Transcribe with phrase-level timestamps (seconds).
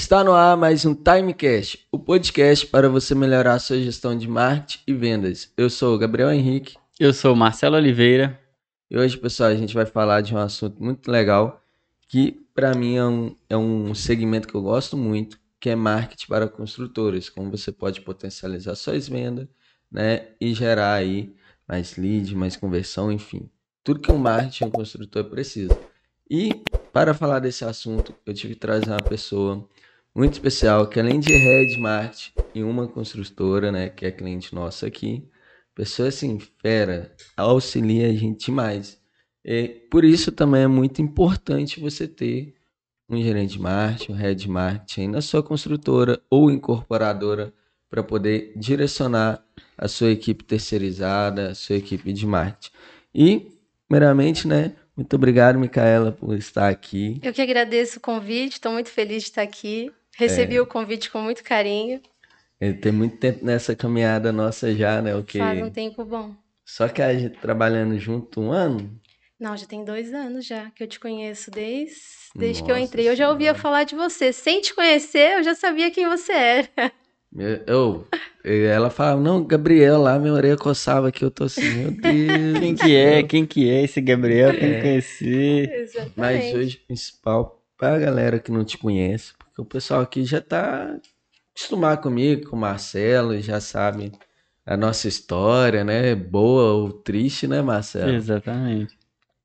[0.00, 4.26] Está no ar mais um Timecast, o podcast para você melhorar a sua gestão de
[4.26, 5.52] marketing e vendas.
[5.58, 6.74] Eu sou o Gabriel Henrique.
[6.98, 8.40] Eu sou o Marcelo Oliveira.
[8.90, 11.62] E hoje, pessoal, a gente vai falar de um assunto muito legal
[12.08, 16.26] que, para mim, é um, é um segmento que eu gosto muito, que é marketing
[16.26, 17.28] para construtoras.
[17.28, 19.46] Como você pode potencializar suas vendas,
[19.92, 20.28] né?
[20.40, 21.36] E gerar aí
[21.68, 23.50] mais lead, mais conversão, enfim.
[23.84, 25.78] Tudo que um marketing um construtor precisa.
[26.28, 26.54] E
[26.90, 29.68] para falar desse assunto, eu tive que trazer uma pessoa
[30.14, 34.86] muito especial, que além de Red Mart e uma construtora, né, que é cliente nossa
[34.86, 35.28] aqui,
[35.74, 39.00] pessoa assim, fera, auxilia a gente demais.
[39.44, 42.54] E por isso também é muito importante você ter
[43.08, 47.52] um gerente de marketing, um head de marketing na sua construtora ou incorporadora
[47.88, 49.44] para poder direcionar
[49.76, 52.70] a sua equipe terceirizada, a sua equipe de marketing.
[53.12, 53.50] E,
[53.88, 57.18] primeiramente, né, muito obrigado, Micaela, por estar aqui.
[57.22, 59.90] Eu que agradeço o convite, estou muito feliz de estar aqui.
[60.16, 60.60] Recebi é.
[60.60, 62.00] o convite com muito carinho.
[62.60, 65.14] Ele tem muito tempo nessa caminhada nossa já, né?
[65.14, 65.38] O que...
[65.38, 66.34] Faz um tempo bom.
[66.64, 69.00] Só que a gente trabalhando junto um ano?
[69.40, 71.96] Não, já tem dois anos já que eu te conheço desde,
[72.36, 73.08] desde que eu entrei.
[73.08, 74.32] Eu já ouvia falar de você.
[74.32, 76.92] Sem te conhecer, eu já sabia quem você era.
[77.66, 78.06] Eu,
[78.44, 82.58] ela falava, não, Gabriel lá, minha orelha coçava aqui, eu tô assim, meu Deus.
[82.58, 83.22] Quem que é?
[83.22, 84.52] Quem que é esse Gabriel?
[84.58, 84.80] Quem é.
[84.80, 85.72] conhecer?
[85.72, 86.12] Exatamente.
[86.16, 90.98] Mas hoje, principal, pra galera que não te conhece, o pessoal aqui já tá
[91.54, 94.12] acostumado comigo, com o Marcelo, já sabe
[94.64, 96.14] a nossa história, né?
[96.14, 98.12] Boa ou triste, né, Marcelo?
[98.12, 98.98] Exatamente.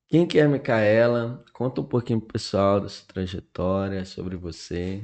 [0.08, 1.43] Quem que é a Micaela?
[1.52, 5.03] Conta um pouquinho pro pessoal da sua trajetória, sobre você.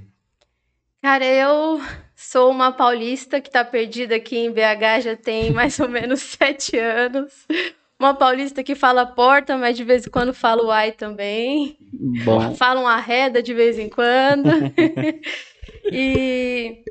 [1.02, 1.82] Cara, eu
[2.16, 6.78] sou uma paulista que está perdida aqui em BH já tem mais ou menos sete
[6.78, 7.48] anos.
[8.02, 11.78] Uma paulista que fala porta, mas de vez em quando fala uai também.
[12.26, 12.56] Bom.
[12.56, 14.50] Fala um arreda de vez em quando.
[15.94, 16.84] e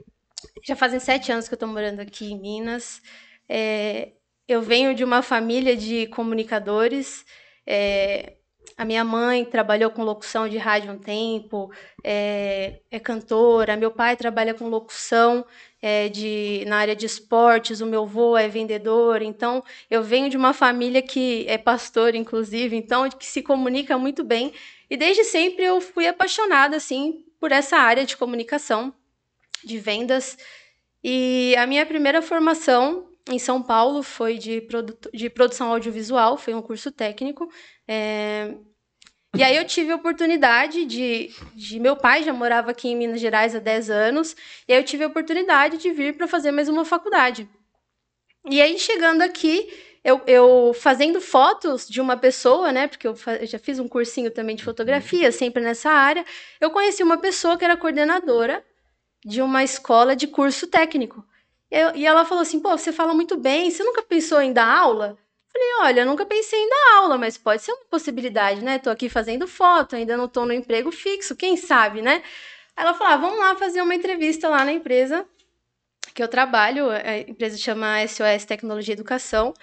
[0.63, 3.03] já fazem sete anos que eu estou morando aqui em Minas.
[3.49, 4.13] É,
[4.47, 7.25] eu venho de uma família de comunicadores.
[7.67, 8.35] É,
[8.81, 11.71] a minha mãe trabalhou com locução de rádio um tempo,
[12.03, 13.77] é, é cantora.
[13.77, 15.45] Meu pai trabalha com locução
[15.83, 17.83] é, de, na área de esportes.
[17.83, 19.21] O meu avô é vendedor.
[19.21, 24.25] Então, eu venho de uma família que é pastor, inclusive, então que se comunica muito
[24.25, 24.51] bem.
[24.89, 28.95] E desde sempre eu fui apaixonada assim por essa área de comunicação,
[29.63, 30.39] de vendas.
[31.05, 36.55] E a minha primeira formação em São Paulo foi de, produ de produção audiovisual, foi
[36.55, 37.47] um curso técnico.
[37.87, 38.55] É,
[39.37, 41.79] e aí eu tive a oportunidade de, de.
[41.79, 44.37] Meu pai já morava aqui em Minas Gerais há 10 anos,
[44.67, 47.49] e aí eu tive a oportunidade de vir para fazer mais uma faculdade.
[48.49, 49.69] E aí, chegando aqui,
[50.03, 52.89] eu, eu, fazendo fotos de uma pessoa, né?
[52.89, 56.25] Porque eu, eu, já fiz um cursinho também de fotografia, sempre nessa área.
[56.61, 58.65] Eu conheci uma pessoa que era coordenadora
[59.25, 61.25] de uma escola de curso técnico.
[61.71, 64.67] Eu, e ela falou assim: pô, você fala muito bem, você nunca pensou em dar
[64.67, 65.19] aula?
[65.53, 68.79] Falei, olha, nunca pensei em dar aula, mas pode ser uma possibilidade, né?
[68.79, 72.23] Tô aqui fazendo foto, ainda não tô no emprego fixo, quem sabe, né?
[72.77, 75.27] Ela falou, ah, vamos lá fazer uma entrevista lá na empresa
[76.15, 79.55] que eu trabalho, a empresa chama SOS Tecnologia e Educação.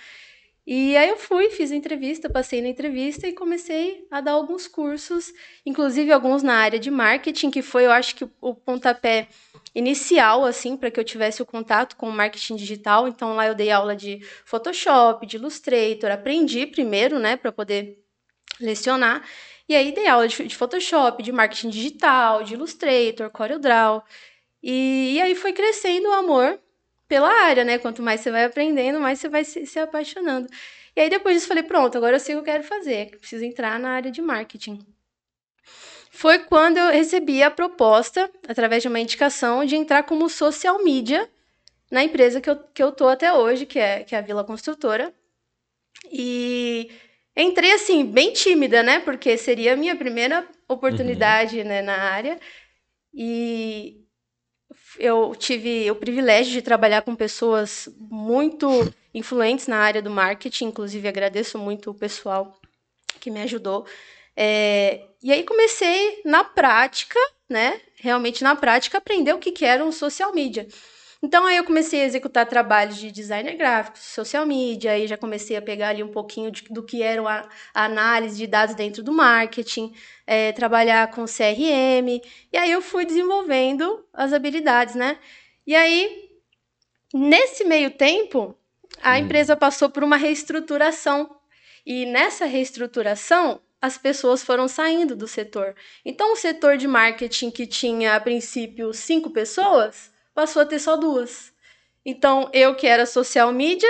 [0.69, 5.33] E aí eu fui, fiz entrevista, passei na entrevista e comecei a dar alguns cursos,
[5.65, 9.29] inclusive alguns na área de marketing, que foi, eu acho que o pontapé
[9.73, 13.07] inicial, assim, para que eu tivesse o contato com o marketing digital.
[13.07, 18.03] Então, lá eu dei aula de Photoshop, de Illustrator, aprendi primeiro, né, para poder
[18.59, 19.25] lecionar.
[19.69, 24.03] E aí dei aula de, de, Photoshop, de marketing digital, de Illustrator, CorelDRAW.
[24.61, 26.59] E, e aí foi crescendo o amor
[27.07, 27.77] pela área, né?
[27.77, 30.47] Quanto mais você vai aprendendo, mais você vai se, se apaixonando.
[30.95, 33.45] E aí depois disso falei, pronto, agora eu sei o que eu quero fazer, preciso
[33.45, 34.79] entrar na área de marketing
[36.17, 41.29] foi quando eu recebi a proposta, através de uma indicação, de entrar como social media
[41.91, 44.43] na empresa que eu, que eu tô até hoje, que é, que é a Vila
[44.43, 45.13] Construtora.
[46.11, 46.89] E
[47.35, 48.99] entrei assim, bem tímida, né?
[48.99, 51.65] Porque seria a minha primeira oportunidade uhum.
[51.65, 52.39] né, na área.
[53.13, 54.03] E
[54.99, 61.07] eu tive o privilégio de trabalhar com pessoas muito influentes na área do marketing, inclusive
[61.07, 62.59] agradeço muito o pessoal
[63.19, 63.85] que me ajudou
[64.39, 67.81] é, e aí comecei na prática, né?
[67.95, 70.67] Realmente na prática, aprender o que, que era um social media.
[71.21, 75.57] Então aí eu comecei a executar trabalhos de designer gráfico, social media, aí já comecei
[75.57, 79.01] a pegar ali um pouquinho de, do que era a, a, análise de dados dentro
[79.01, 79.93] do marketing,
[80.27, 82.21] é, trabalhar com CRM,
[82.53, 85.17] e aí eu fui desenvolvendo as habilidades, né?
[85.65, 86.29] E aí,
[87.13, 88.55] nesse meio tempo,
[89.01, 89.17] a hum.
[89.17, 91.35] empresa passou por uma reestruturação.
[91.85, 95.75] E nessa reestruturação, as pessoas foram saindo do setor.
[96.03, 100.95] Então, o setor de marketing que tinha, a princípio, cinco pessoas, passou a ter só
[100.95, 101.51] duas.
[102.05, 103.89] Então, eu que era social media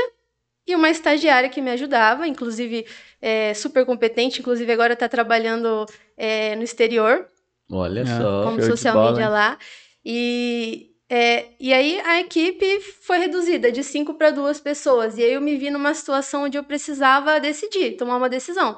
[0.66, 2.86] e uma estagiária que me ajudava, inclusive
[3.22, 5.86] é, super competente, inclusive agora está trabalhando
[6.16, 7.28] é, no exterior.
[7.70, 8.44] Olha ah, só.
[8.46, 9.30] Como social bola, media hein?
[9.30, 9.60] lá.
[10.06, 15.18] E, é, e aí a equipe foi reduzida de cinco para duas pessoas.
[15.18, 18.78] E aí eu me vi numa situação onde eu precisava decidir, tomar uma decisão.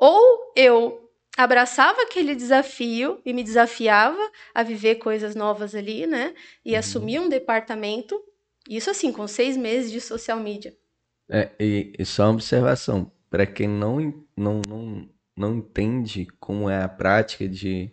[0.00, 1.01] Ou eu
[1.36, 6.34] abraçava aquele desafio e me desafiava a viver coisas novas ali, né?
[6.64, 6.78] E uhum.
[6.78, 8.20] assumir um departamento.
[8.68, 10.74] Isso assim, com seis meses de social media.
[11.28, 16.82] É, e, e só uma observação, para quem não, não, não, não entende como é
[16.82, 17.90] a prática de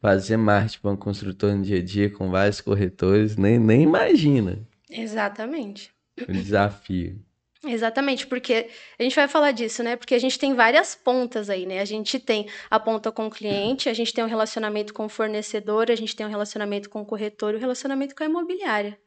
[0.00, 4.66] fazer marketing para um construtor no dia a dia com vários corretores, nem, nem imagina.
[4.90, 5.92] Exatamente.
[6.26, 7.20] O desafio.
[7.66, 8.68] Exatamente, porque
[8.98, 9.96] a gente vai falar disso, né?
[9.96, 11.80] Porque a gente tem várias pontas aí, né?
[11.80, 15.08] A gente tem a ponta com o cliente, a gente tem um relacionamento com o
[15.08, 18.26] fornecedor, a gente tem um relacionamento com o corretor e o um relacionamento com a
[18.26, 18.98] imobiliária.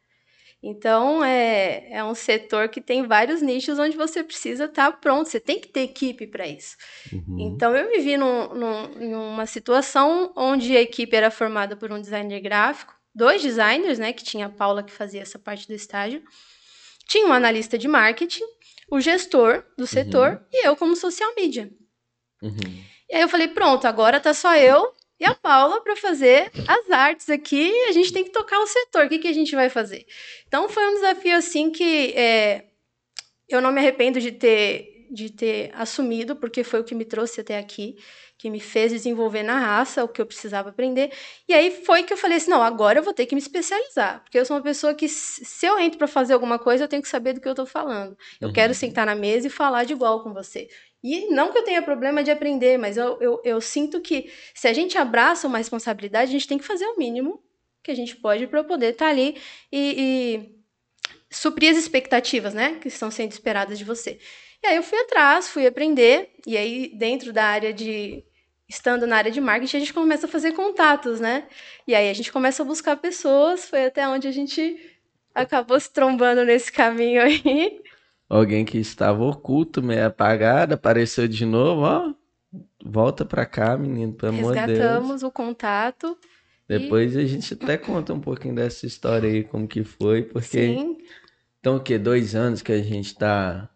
[0.62, 5.30] Então, é, é um setor que tem vários nichos onde você precisa estar tá pronto,
[5.30, 6.75] você tem que ter equipe para isso.
[7.13, 7.38] Uhum.
[7.39, 12.01] Então, eu me vi num, num, numa situação onde a equipe era formada por um
[12.01, 16.24] designer gráfico, dois designers, né, que tinha a Paula que fazia essa parte do estágio,
[17.07, 18.44] tinha um analista de marketing,
[18.89, 20.39] o gestor do setor uhum.
[20.51, 21.69] e eu como social media.
[22.42, 22.83] Uhum.
[23.09, 26.89] E aí eu falei, pronto, agora tá só eu e a Paula para fazer as
[26.92, 27.71] artes aqui.
[27.86, 29.06] A gente tem que tocar o setor.
[29.06, 30.06] O que, que a gente vai fazer?
[30.48, 32.65] Então foi um desafio assim que é,
[33.48, 37.42] eu não me arrependo de ter, de ter assumido, porque foi o que me trouxe
[37.42, 37.95] até aqui,
[38.38, 41.12] que me fez desenvolver na raça o que eu precisava aprender.
[41.48, 44.22] E aí foi que eu falei assim: não, agora eu vou ter que me especializar,
[44.24, 47.01] porque eu sou uma pessoa que, se eu entro para fazer alguma coisa, eu tenho
[47.01, 48.18] que saber do que eu estou falando.
[48.39, 48.54] Eu uhum.
[48.54, 50.68] quero sentar na mesa e falar de igual com você.
[51.04, 54.68] E não que eu tenha problema de aprender, mas eu, eu, eu sinto que se
[54.68, 57.42] a gente abraça uma responsabilidade, a gente tem que fazer o mínimo
[57.84, 59.38] que a gente pode para poder estar tá ali
[59.72, 60.57] e, e
[61.30, 64.19] suprir as expectativas, né, que estão sendo esperadas de você.
[64.63, 68.24] E aí eu fui atrás, fui aprender, e aí dentro da área de
[68.67, 71.45] estando na área de marketing, a gente começa a fazer contatos, né?
[71.87, 74.77] E aí a gente começa a buscar pessoas, foi até onde a gente
[75.33, 77.81] acabou se trombando nesse caminho aí.
[78.29, 82.13] Alguém que estava oculto, meio apagado, apareceu de novo, ó.
[82.83, 84.77] Volta pra cá, menino, pelo amor de Deus.
[84.79, 86.17] Resgatamos o contato.
[86.67, 87.19] Depois e...
[87.19, 90.67] a gente até conta um pouquinho dessa história aí, como que foi, porque...
[90.67, 90.97] Sim.
[91.59, 91.97] Então, o quê?
[91.97, 93.69] Dois anos que a gente tá...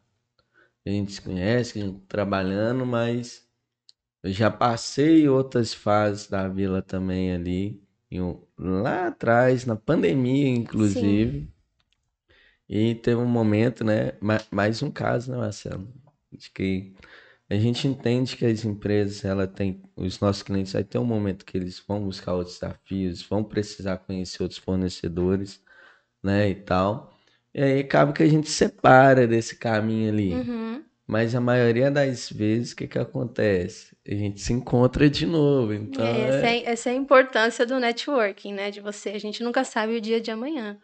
[0.85, 3.49] A gente se conhece, que a gente tá trabalhando, mas...
[4.23, 7.81] Eu já passei outras fases da vila também ali.
[8.57, 11.39] Lá atrás, na pandemia, inclusive.
[11.39, 11.51] Sim.
[12.69, 14.13] E teve um momento, né?
[14.51, 15.87] Mais um caso, né, Marcelo?
[16.31, 16.93] De que
[17.49, 21.43] a gente entende que as empresas, ela tem, os nossos clientes vai ter um momento
[21.43, 25.61] que eles vão buscar outros desafios, vão precisar conhecer outros fornecedores,
[26.23, 27.13] né, e tal.
[27.53, 30.33] E aí acaba que a gente separa desse caminho ali.
[30.33, 30.85] Uhum.
[31.11, 33.93] Mas a maioria das vezes, o que que acontece?
[34.07, 36.05] A gente se encontra de novo, então...
[36.05, 36.63] É, essa, é...
[36.63, 38.71] essa é a importância do networking, né?
[38.71, 40.79] De você, a gente nunca sabe o dia de amanhã.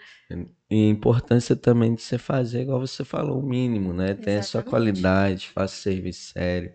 [0.69, 4.15] E a importância também de você fazer, igual você falou, o mínimo, né?
[4.15, 6.73] Tem a sua qualidade, faça serviço sério,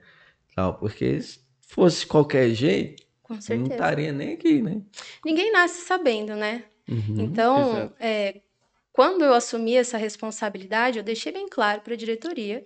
[0.56, 0.78] tal.
[0.78, 3.68] Porque se fosse qualquer jeito, Com certeza.
[3.68, 4.80] não estaria nem aqui, né?
[5.22, 6.64] Ninguém nasce sabendo, né?
[6.88, 8.40] Uhum, então, é,
[8.94, 12.64] quando eu assumi essa responsabilidade, eu deixei bem claro para a diretoria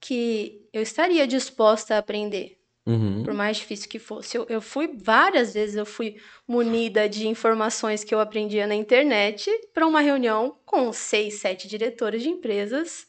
[0.00, 2.58] que eu estaria disposta a aprender.
[2.86, 3.22] Uhum.
[3.22, 4.38] Por mais difícil que fosse.
[4.38, 9.50] Eu, eu fui várias vezes, eu fui munida de informações que eu aprendia na internet
[9.74, 13.06] para uma reunião com seis, sete diretores de empresas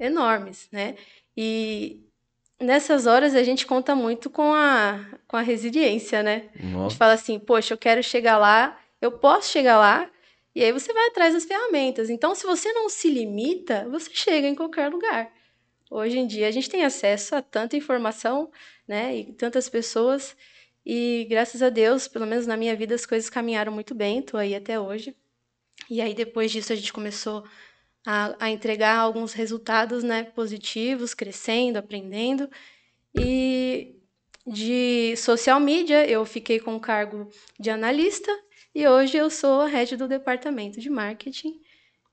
[0.00, 0.96] enormes, né?
[1.36, 2.02] E
[2.58, 6.48] nessas horas a gente conta muito com a, com a resiliência, né?
[6.58, 6.78] Nossa.
[6.78, 10.10] A gente fala assim, poxa, eu quero chegar lá, eu posso chegar lá,
[10.54, 12.08] e aí você vai atrás das ferramentas.
[12.08, 15.30] Então, se você não se limita, você chega em qualquer lugar.
[15.90, 18.50] Hoje em dia a gente tem acesso a tanta informação,
[18.86, 20.36] né, e tantas pessoas,
[20.84, 24.38] e graças a Deus, pelo menos na minha vida, as coisas caminharam muito bem, estou
[24.38, 25.16] aí até hoje.
[25.90, 27.44] E aí depois disso a gente começou
[28.06, 32.48] a, a entregar alguns resultados, né, positivos, crescendo, aprendendo.
[33.18, 33.96] E
[34.46, 37.28] de social media eu fiquei com o cargo
[37.58, 38.30] de analista
[38.72, 41.60] e hoje eu sou a head do departamento de marketing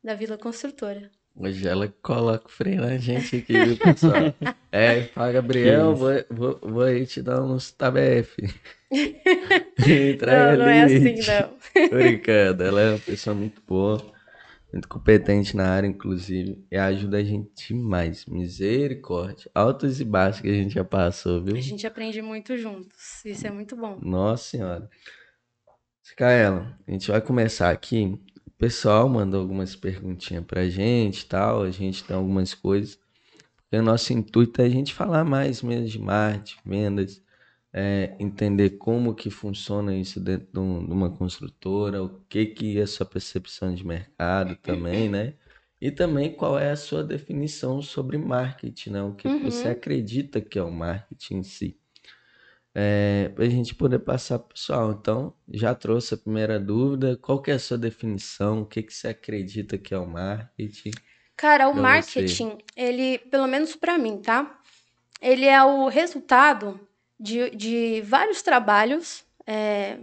[0.03, 1.11] da Vila Construtora.
[1.35, 4.13] Hoje ela coloca o freio na gente aqui, viu, pessoal?
[4.71, 8.37] é, fala, Gabriel, vou, vou, vou aí te dar uns tabef.
[8.91, 11.89] não, não é assim, não.
[11.89, 13.99] Tô brincando, ela é uma pessoa muito boa.
[14.71, 18.27] muito competente na área, inclusive, e ajuda a gente demais.
[18.27, 19.49] Misericórdia.
[19.55, 21.55] Altos e baixos que a gente já passou, viu?
[21.55, 23.25] A gente aprende muito juntos.
[23.25, 23.97] Isso é muito bom.
[24.03, 24.87] Nossa senhora.
[26.11, 28.19] Micaela, a gente vai começar aqui.
[28.63, 31.63] O pessoal mandou algumas perguntinhas pra gente tal.
[31.63, 32.97] A gente tem algumas coisas.
[33.57, 37.21] Porque o nosso intuito é a gente falar mais mesmo de marketing, vendas,
[37.73, 42.79] é, entender como que funciona isso dentro de, um- de uma construtora, o que que
[42.79, 45.35] é a sua percepção de mercado também, né?
[45.81, 49.03] E também qual é a sua definição sobre marketing, né?
[49.03, 49.71] O que que você Uhum.
[49.71, 51.79] acredita que é o marketing em si.
[52.75, 54.91] É, para a gente poder passar pro pessoal.
[54.91, 57.17] Então, já trouxe a primeira dúvida.
[57.17, 58.61] Qual que é a sua definição?
[58.61, 60.91] O que que você acredita que é o marketing?
[61.35, 64.59] Cara, o marketing, ele, pelo menos pra mim, tá?
[65.21, 66.79] Ele é o resultado
[67.19, 69.99] de, de vários trabalhos, é,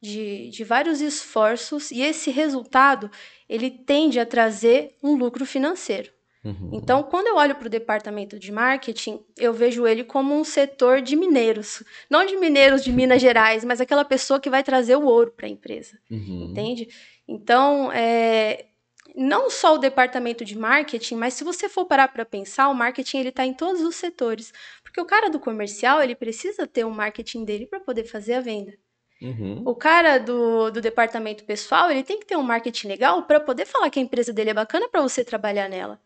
[0.00, 3.10] de, de vários esforços, e esse resultado,
[3.48, 6.10] ele tende a trazer um lucro financeiro.
[6.42, 6.70] Uhum.
[6.72, 11.02] Então, quando eu olho para o departamento de marketing, eu vejo ele como um setor
[11.02, 11.82] de mineiros.
[12.08, 15.46] Não de mineiros de Minas Gerais, mas aquela pessoa que vai trazer o ouro para
[15.46, 15.98] a empresa.
[16.10, 16.48] Uhum.
[16.50, 16.88] Entende?
[17.28, 18.66] Então, é,
[19.14, 23.18] não só o departamento de marketing, mas se você for parar para pensar, o marketing
[23.18, 24.52] ele está em todos os setores.
[24.82, 28.40] Porque o cara do comercial, ele precisa ter o marketing dele para poder fazer a
[28.40, 28.72] venda.
[29.20, 29.62] Uhum.
[29.66, 33.66] O cara do, do departamento pessoal, ele tem que ter um marketing legal para poder
[33.66, 36.00] falar que a empresa dele é bacana para você trabalhar nela.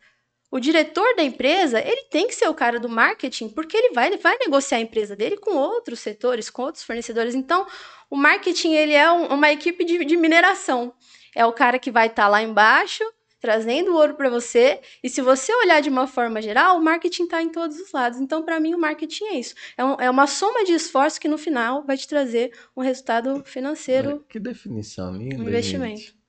[0.57, 4.07] O diretor da empresa, ele tem que ser o cara do marketing, porque ele vai,
[4.07, 7.35] ele vai negociar a empresa dele com outros setores, com outros fornecedores.
[7.35, 7.67] Então,
[8.09, 10.95] o marketing, ele é um- uma equipe de, de mineração.
[11.35, 13.03] É o cara que vai estar lá embaixo,
[13.41, 14.81] trazendo ouro para você.
[15.03, 18.21] E se você olhar de uma forma geral, o marketing está em todos os lados.
[18.21, 19.55] Então, para mim, o marketing é isso.
[19.77, 23.43] É, um- é uma soma de esforço que, no final, vai te trazer um resultado
[23.45, 24.25] financeiro.
[24.29, 25.97] Que definição linda, Um investimento.
[25.99, 26.24] gente.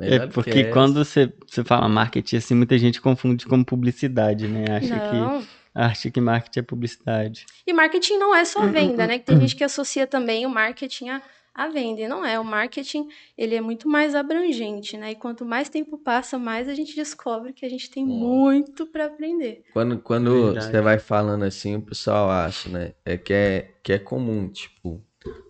[0.00, 4.64] É porque quando você, você fala marketing, assim, muita gente confunde com publicidade, né?
[4.70, 5.40] Acha Não.
[5.40, 7.46] que acha que marketing é publicidade.
[7.66, 9.18] E marketing não é só Hum, venda, hum, né?
[9.18, 12.00] Que tem gente que associa também o marketing a, a venda.
[12.00, 12.38] E não é.
[12.38, 15.12] O marketing, ele é muito mais abrangente, né?
[15.12, 19.06] E quanto mais tempo passa, mais a gente descobre que a gente tem muito para
[19.06, 19.64] aprender.
[19.72, 20.66] Quando, quando Verdade.
[20.66, 22.92] você vai falando assim, o pessoal acha, né?
[23.04, 25.02] É que é, que é comum, tipo,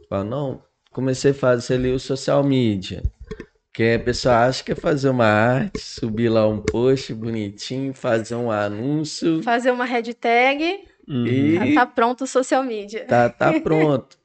[0.08, 3.02] fala, não, comecei a fazer ali o social media.
[3.78, 8.34] Que a pessoa acha que é fazer uma arte, subir lá um post bonitinho, fazer
[8.34, 11.24] um anúncio Fazer uma hashtag, Uhum.
[11.64, 13.04] e tá pronto o social media.
[13.04, 14.18] tá, tá pronto.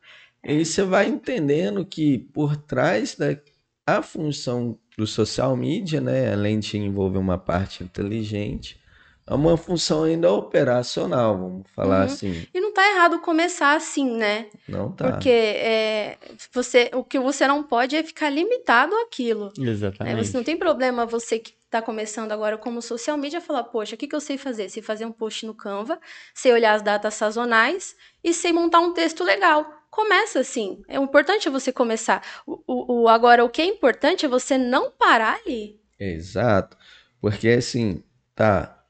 [0.43, 3.37] E você vai entendendo que por trás da
[3.85, 8.79] a função do social media, né, além de envolver uma parte inteligente,
[9.25, 12.03] é uma função ainda operacional, vamos falar Uhum.
[12.13, 12.47] assim.
[12.53, 14.47] E não tá errado começar assim, né?
[14.67, 15.11] Não tá.
[15.11, 16.17] Porque é,
[16.53, 19.51] você, o que você não pode é ficar limitado àquilo.
[19.57, 19.69] né?
[19.69, 20.25] Exatamente.
[20.27, 23.97] Você não tem problema você que está começando agora como social media falar, poxa, o
[23.97, 24.69] que, que eu sei fazer?
[24.69, 25.99] Sei fazer um post no Canva,
[26.33, 29.65] sei olhar as datas sazonais e sei montar um texto legal.
[29.89, 30.83] Começa assim.
[30.87, 32.21] É o importante é você começar.
[32.45, 35.79] O, o, o- agora, o que é importante é você não parar ali.
[35.99, 36.75] Exato.
[37.21, 38.03] Porque assim,
[38.35, 38.82] tá.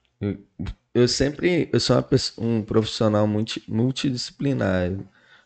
[0.94, 1.70] Eu, sempre.
[1.74, 2.06] Eu sou uma
[2.40, 4.92] um profissional multi, multidisciplinar.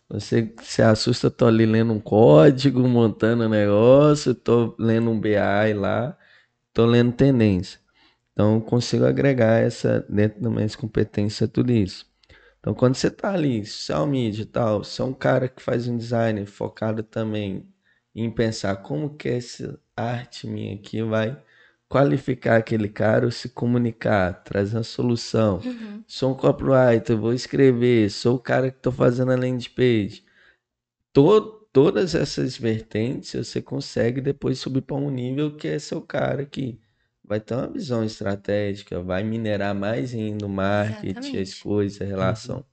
[0.09, 5.73] Você se assusta, tô ali lendo um código, montando um negócio, tô lendo um BI
[5.75, 6.17] lá,
[6.73, 7.79] tô lendo tendência.
[8.33, 12.05] Então, consigo agregar essa, dentro das minhas competências, tudo isso.
[12.59, 15.87] Então, quando você tá ali, social media e tal, você é um cara que faz
[15.87, 17.67] um design focado também
[18.15, 21.41] em pensar como que essa arte minha aqui vai
[21.89, 25.67] qualificar aquele cara ou se comunicar, trazer uma solução.
[26.07, 30.23] Sou um copywriter, vou escrever, sou o cara que estou fazendo a landing page.
[31.13, 36.45] To- todas essas vertentes você consegue depois subir para um nível que é seu cara
[36.45, 36.79] que
[37.23, 41.63] vai ter uma visão estratégica, vai minerar mais ainda o marketing, as Exatamente.
[41.63, 42.65] coisas, a relação.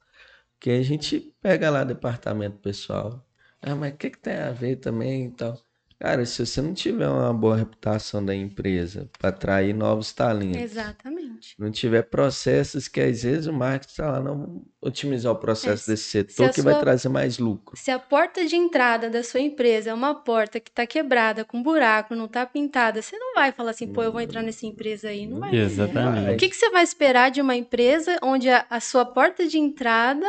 [0.59, 3.25] Porque a gente pega lá departamento pessoal.
[3.63, 5.59] Ah, mas o que, que tem a ver também e tal?
[6.05, 11.55] Cara, se você não tiver uma boa reputação da empresa para atrair novos talentos, Exatamente.
[11.59, 15.95] não tiver processos que às vezes o marketing está lá, não otimizar o processo É,
[15.95, 17.75] desse se setor a que vai sua- trazer mais lucro.
[17.75, 21.63] Se a porta de entrada da sua empresa é uma porta que está quebrada, com
[21.63, 25.09] buraco, não está pintada, você não vai falar assim, pô, eu vou entrar nessa empresa
[25.09, 25.27] aí.
[25.27, 25.55] Não vai.
[25.57, 26.35] Exatamente.
[26.35, 29.59] O que, que você vai esperar de uma empresa onde a, a sua porta de
[29.59, 30.27] entrada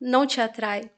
[0.00, 0.90] não te atrai?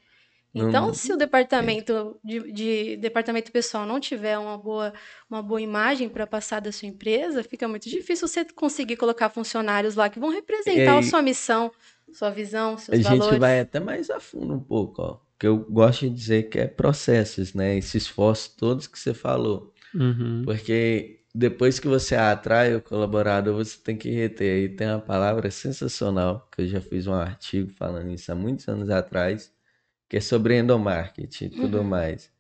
[0.58, 4.92] Então, Não- se o departamento de, de- departamento pessoal não tiver uma boa,
[5.30, 9.94] uma boa imagem para passar da sua empresa, fica muito difícil você conseguir colocar funcionários
[9.94, 11.70] lá que vão representar É, a sua missão,
[12.12, 13.38] sua visão, A seus gente valores.
[13.38, 15.18] vai até mais a fundo um pouco, ó.
[15.38, 17.76] Que eu gosto de dizer que é processos, né?
[17.78, 19.72] Esse esforço todos que você falou.
[19.94, 20.42] Uhum.
[20.44, 24.52] Porque depois que você atrai o colaborador, você tem que reter.
[24.56, 28.66] Aí tem uma palavra sensacional, que eu já fiz um artigo falando isso há muitos
[28.66, 29.52] anos atrás,
[30.08, 31.84] que é sobre endomarketing e tudo Uhum.
[31.84, 32.30] mais.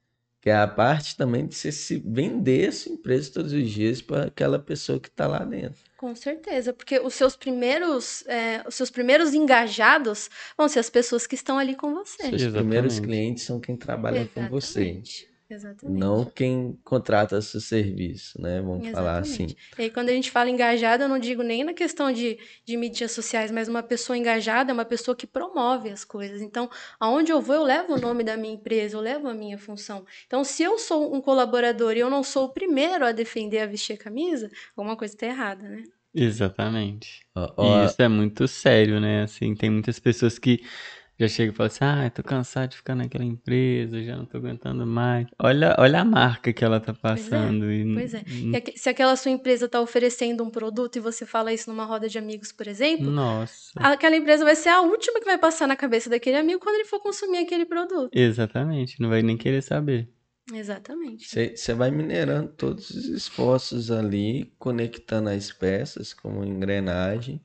[0.40, 4.00] Que é a parte também de você se vender a sua empresa todos os dias
[4.00, 5.80] para aquela pessoa que está lá dentro.
[5.96, 11.26] Com certeza, porque os seus primeiros, é, os seus primeiros engajados vão ser as pessoas
[11.26, 12.22] que estão ali com você.
[12.22, 12.52] Seus Exatamente.
[12.52, 15.02] primeiros clientes são quem trabalha com você.
[15.50, 15.96] Exatamente.
[15.96, 15.98] Exatamente.
[15.98, 18.60] Não quem contrata seu serviço, né?
[18.60, 19.44] Vamos falar assim.
[19.44, 19.56] Exatamente.
[19.78, 22.76] E aí, quando a gente fala engajada, eu não digo nem na questão de, de
[22.76, 26.42] mídias sociais, mas uma pessoa engajada é uma pessoa que promove as coisas.
[26.42, 26.68] Então,
[27.00, 30.04] aonde eu vou, eu levo o nome da minha empresa, eu levo a minha função.
[30.26, 33.66] Então, se eu sou um colaborador e eu não sou o primeiro a defender a
[33.66, 35.84] vestir a camisa, alguma coisa está errada, né?
[36.14, 37.26] Exatamente.
[37.34, 39.22] Ó, E ó, isso é muito sério, né?
[39.22, 40.62] Assim, tem muitas pessoas que
[41.18, 44.36] já chegam e falam assim: ah, tô cansado de ficar naquela empresa, já não tô
[44.38, 45.26] aguentando mais.
[45.38, 47.70] Olha, olha a marca que ela tá passando.
[47.72, 48.22] e Pois é.
[48.28, 51.84] E aque- se aquela sua empresa está oferecendo um produto e você fala isso numa
[51.84, 53.72] roda de amigos, por exemplo, Nossa.
[53.76, 56.84] aquela empresa vai ser a última que vai passar na cabeça daquele amigo quando ele
[56.84, 58.10] for consumir aquele produto.
[58.12, 59.00] Exatamente.
[59.00, 60.08] Não vai nem querer saber.
[60.52, 61.28] Exatamente.
[61.28, 67.38] Você vai minerando todos os esforços ali, conectando as peças como engrenagem,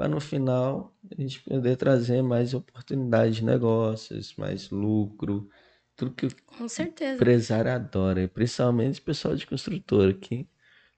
[0.00, 5.46] para no final a gente poder trazer mais oportunidades de negócios, mais lucro,
[5.94, 7.16] tudo que o Com certeza.
[7.16, 10.48] empresário adora, principalmente o pessoal de construtora, que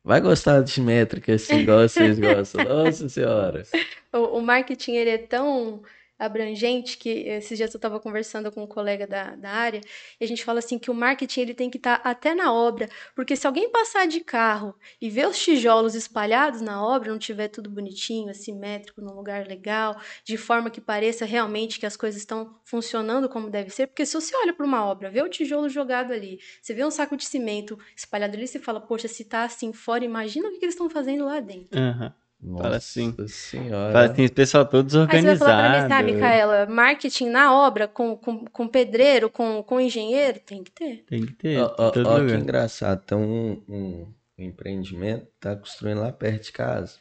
[0.05, 2.63] vai gostar de métrica assim, igual vocês gostam.
[2.63, 3.65] Nossa Senhora!
[4.13, 5.83] O, o marketing ele é tão
[6.19, 9.81] abrangente que esses dias eu estava conversando com um colega da, da área
[10.21, 12.89] e a gente fala assim que o marketing ele tem que estar até na obra,
[13.15, 17.49] porque se alguém passar de carro e ver os tijolos espalhados na obra, não tiver
[17.49, 22.59] tudo bonitinho, assimétrico, num lugar legal, de forma que pareça realmente que as coisas estão
[22.65, 26.13] funcionando como deve ser, porque se você olha para uma obra, vê o tijolo jogado
[26.13, 29.73] ali, você vê um saco de cimento espalhado ali, você fala, poxa, se tá assim
[29.73, 31.79] fora, imagina o que que eles estão fazendo lá dentro.
[31.79, 32.15] Aham.
[32.43, 33.15] Nossa Fala assim.
[33.29, 33.93] Senhora!
[33.93, 35.39] Fala assim, esse pessoal todo Aí você vai desorganizado.
[35.39, 40.41] falar pra mim, sabe, Micaela, marketing na obra, com, com, com pedreiro, com, com engenheiro,
[40.41, 41.05] tem que ter.
[41.07, 41.59] Tem que ter.
[41.59, 44.07] Ó, ó, ó, que engraçado, tem um, um
[44.37, 46.99] empreendimento tá construindo lá perto de casa.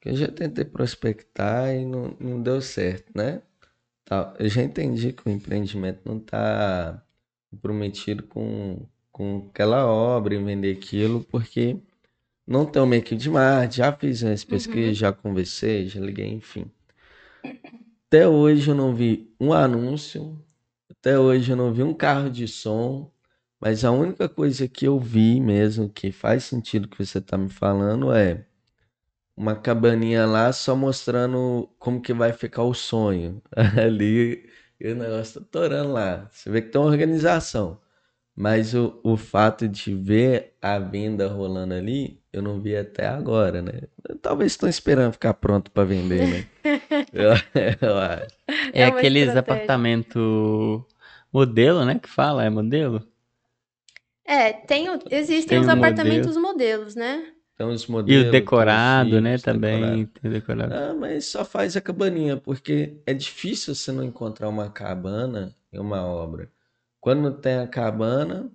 [0.00, 3.42] Que eu já tentei prospectar e não, não deu certo, né?
[4.04, 7.02] Tá, eu já entendi que o empreendimento não tá
[7.50, 11.76] comprometido com, com aquela obra e vender aquilo, porque
[12.50, 16.68] não tem uma equipe de marketing, já fiz as pesquisas, já conversei, já liguei, enfim.
[18.08, 20.44] Até hoje eu não vi um anúncio,
[20.90, 23.12] até hoje eu não vi um carro de som,
[23.60, 27.48] mas a única coisa que eu vi mesmo que faz sentido que você tá me
[27.48, 28.44] falando é
[29.36, 33.42] uma cabaninha lá só mostrando como que vai ficar o sonho.
[33.80, 36.28] Ali e o negócio tá torando lá.
[36.32, 37.80] Você vê que tem uma organização.
[38.40, 43.60] Mas o, o fato de ver a venda rolando ali, eu não vi até agora,
[43.62, 43.72] né?
[44.22, 46.46] Talvez estão esperando ficar pronto para vender, né?
[47.12, 47.30] Eu,
[47.82, 48.36] eu acho.
[48.72, 49.36] É, É aqueles estratégia.
[49.36, 50.86] apartamento
[51.32, 51.98] modelo, né?
[51.98, 53.06] Que fala, é modelo?
[54.24, 57.34] É, tem, o- existem Tem os um apartamentos modelos, né?
[57.56, 58.28] Tem uns E modelos.
[58.28, 58.30] o
[58.94, 59.38] tem decorado, uns né?
[59.38, 60.06] Também decorado.
[60.06, 60.76] tem decorado.
[60.76, 65.78] Ah, mas só faz a cabaninha, porque é difícil você não encontrar uma cabana em
[65.78, 66.50] uma obra.
[67.00, 68.50] Quando tem a cabana,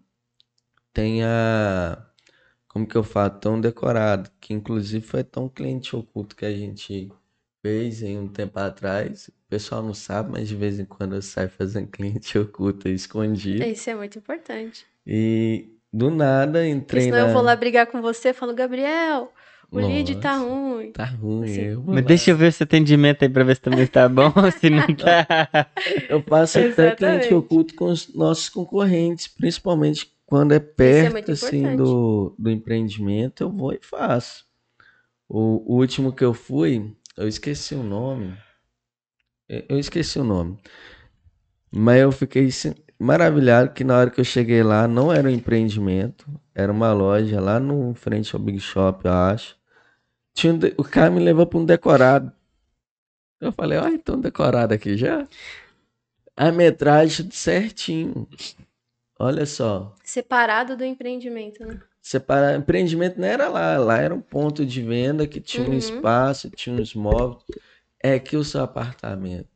[0.93, 2.05] tem a.
[2.67, 3.39] Como que eu falo?
[3.39, 7.11] Tão decorado, que inclusive foi tão cliente oculto que a gente
[7.61, 9.29] fez em um tempo atrás.
[9.29, 13.63] O pessoal não sabe, mas de vez em quando eu saio fazendo cliente oculto escondido.
[13.63, 14.85] Isso é muito importante.
[15.05, 17.33] E do nada Porque entrei senão eu na.
[17.33, 19.31] vou lá brigar com você e falo, Gabriel,
[19.71, 20.91] o lead tá Nossa, ruim.
[20.91, 21.43] Tá ruim.
[21.43, 21.61] Assim.
[21.61, 22.01] Eu, Mas lá.
[22.01, 25.69] deixa eu ver esse atendimento aí pra ver se também tá bom, se não tá.
[26.09, 27.33] Eu passo até cliente Exatamente.
[27.33, 33.41] oculto com os nossos concorrentes, principalmente quando é é perto muito assim do, do empreendimento,
[33.43, 34.45] eu vou e faço.
[35.29, 38.35] O, o último que eu fui, eu esqueci o nome.
[39.47, 40.57] Eu eu esqueci o nome.
[41.71, 42.49] Mas eu fiquei
[42.99, 47.39] maravilhado que na hora que eu cheguei lá, não era um empreendimento, era uma loja
[47.39, 49.57] lá no frente ao Big Shop, eu acho.
[50.33, 52.31] Tinha um de- o cara me levou para um decorado.
[53.39, 55.27] Eu falei, ó, então decorado aqui já.
[56.35, 58.27] A metragem certinho.
[59.17, 59.95] Olha só.
[60.03, 61.79] Separado do empreendimento, né?
[62.01, 65.77] Separar, empreendimento não era lá, lá era um ponto de venda que tinha um Uhum.
[65.77, 67.41] espaço, tinha uns móveis.
[68.03, 69.47] É que o seu apartamento.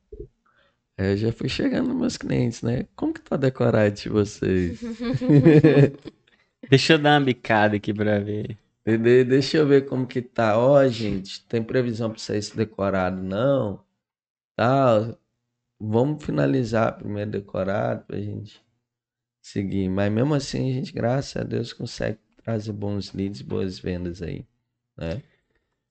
[1.00, 2.86] Aí Eu já fui chegando nos meus clientes, né?
[2.96, 4.80] Como que tá decorado de vocês?
[6.70, 8.58] Deixa eu dar uma bicada aqui pra ver.
[8.86, 10.58] De- de- Deixa eu ver como que tá.
[10.58, 13.84] Ó, gente, tem previsão para sair esse decorado, não?
[14.56, 15.16] Tá,
[15.80, 18.62] vamos finalizar primeiro decorado pra gente
[19.42, 19.90] seguir.
[19.90, 24.46] Mas mesmo assim, a gente, graças a Deus, consegue trazer bons leads, boas vendas aí,
[24.98, 25.22] né?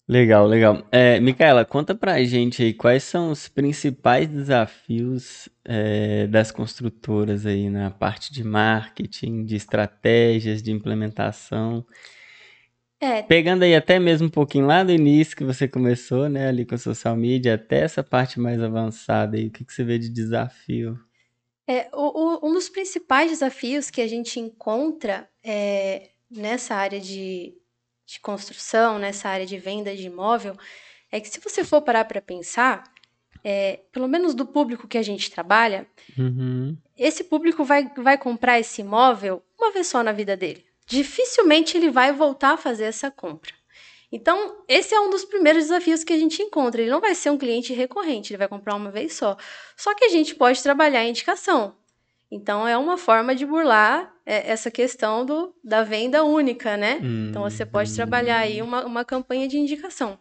[0.09, 0.83] Legal, legal.
[0.90, 7.68] É, Micaela, conta pra gente aí quais são os principais desafios é, das construtoras aí
[7.68, 11.85] na parte de marketing, de estratégias, de implementação.
[13.01, 16.64] É, Pegando aí até mesmo um pouquinho lá do início que você começou, né, ali
[16.64, 19.99] com a social media, até essa parte mais avançada aí, o que, que você vê
[19.99, 20.99] de desafio?
[21.68, 27.53] É, o- o- um dos principais desafios que a gente encontra é, nessa área de,
[28.09, 30.57] de construção, nessa área de venda de imóvel,
[31.12, 32.83] é que se você for parar para pensar,
[33.44, 35.87] é, pelo menos do público que a gente trabalha,
[36.18, 40.64] Uhum, esse público vai, vai comprar esse imóvel uma vez só na vida dele.
[40.87, 43.53] Dificilmente ele vai voltar a fazer essa compra.
[44.11, 46.81] Então, esse é um dos primeiros desafios que a gente encontra.
[46.81, 49.37] Ele não vai ser um cliente recorrente, ele vai comprar uma vez só.
[49.77, 51.77] Só que a gente pode trabalhar a indicação.
[52.30, 56.98] Então, é uma forma de burlar é, essa questão do, da venda única, né?
[57.30, 60.18] Então, você pode trabalhar aí uma, uma campanha de indicação.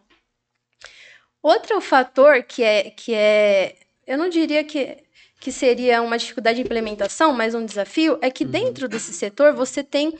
[1.42, 3.76] Outro fator que é, que é
[4.08, 4.96] eu não diria que,
[5.38, 9.84] que seria uma dificuldade de implementação, mas um desafio, é que dentro desse setor você
[9.84, 10.18] tem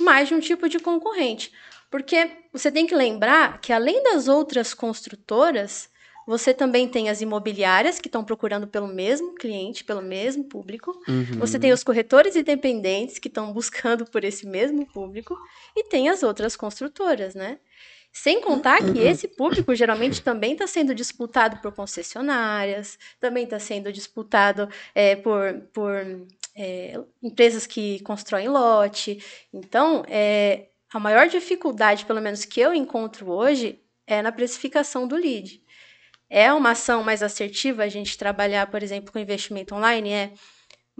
[0.00, 1.52] mais de um tipo de concorrente.
[1.88, 5.88] Porque você tem que lembrar que, além das outras construtoras,
[6.28, 10.92] você também tem as imobiliárias que estão procurando pelo mesmo cliente, pelo mesmo público.
[11.08, 11.38] uhum.
[11.38, 15.34] Você tem os corretores independentes que estão buscando por esse mesmo público
[15.74, 17.58] e tem as outras construtoras, né?
[18.12, 23.90] Sem contar que esse público geralmente também está sendo disputado por concessionárias, também está sendo
[23.90, 29.24] disputado é, por, por é, empresas que constroem lote.
[29.50, 35.16] Então, é, a maior dificuldade, pelo menos que eu encontro hoje, é na precificação do
[35.16, 35.62] lead.
[36.30, 40.10] É uma ação mais assertiva a gente trabalhar, por exemplo, com investimento online?
[40.12, 40.32] É.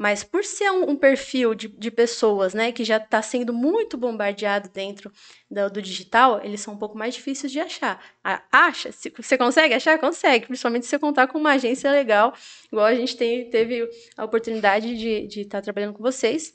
[0.00, 3.96] Mas por ser um, um perfil de, de pessoas né, que já está sendo muito
[3.96, 5.10] bombardeado dentro
[5.50, 8.00] do, do digital, eles são um pouco mais difíceis de achar.
[8.22, 8.92] A- Acha?
[8.92, 9.98] Se- Você consegue achar?
[9.98, 12.32] Consegue, principalmente se você contar com uma agência legal,
[12.70, 16.54] igual a gente tem, teve a oportunidade de estar trabalhando com vocês.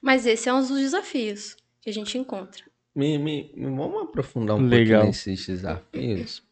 [0.00, 2.62] Mas esse é um dos desafios que a gente encontra.
[2.94, 5.02] Me, me, me- vamos aprofundar um Legal.
[5.02, 6.42] pouquinho nesses desafios,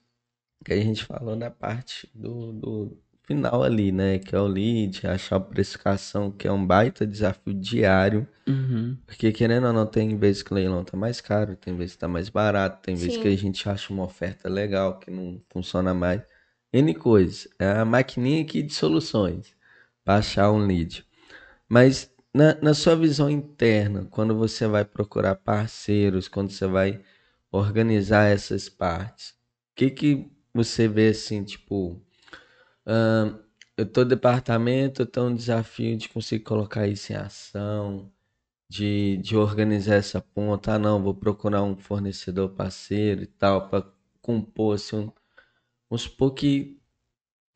[0.65, 4.19] que a gente falou da parte do, do final ali, né?
[4.19, 8.99] Que é o lead, achar a precificação, que é um baita desafio diário, Uhum.
[9.07, 12.01] porque querendo ou não, tem vezes que o leilão tá mais caro, tem vezes que
[12.01, 13.23] tá mais barato, tem vezes Sim.
[13.23, 16.23] que a gente acha uma oferta legal que não funciona mais.
[16.73, 17.49] N coisas.
[17.59, 19.55] É a maquininha aqui de soluções
[20.05, 21.07] para achar um lead.
[21.69, 27.01] Mas na, na sua visão interna, quando você vai procurar parceiros, quando você vai
[27.51, 29.35] organizar essas partes, o
[29.77, 32.01] que que você vê assim, tipo,
[32.87, 33.39] ahn,
[33.77, 38.13] eu tô no departamento, eu tenho um desafio de conseguir colocar isso em ação,
[38.69, 43.87] de, de organizar essa ponta, ah não, vou procurar um fornecedor parceiro e tal, para
[44.23, 45.13] compor assim, um,
[45.91, 46.79] vamos supor que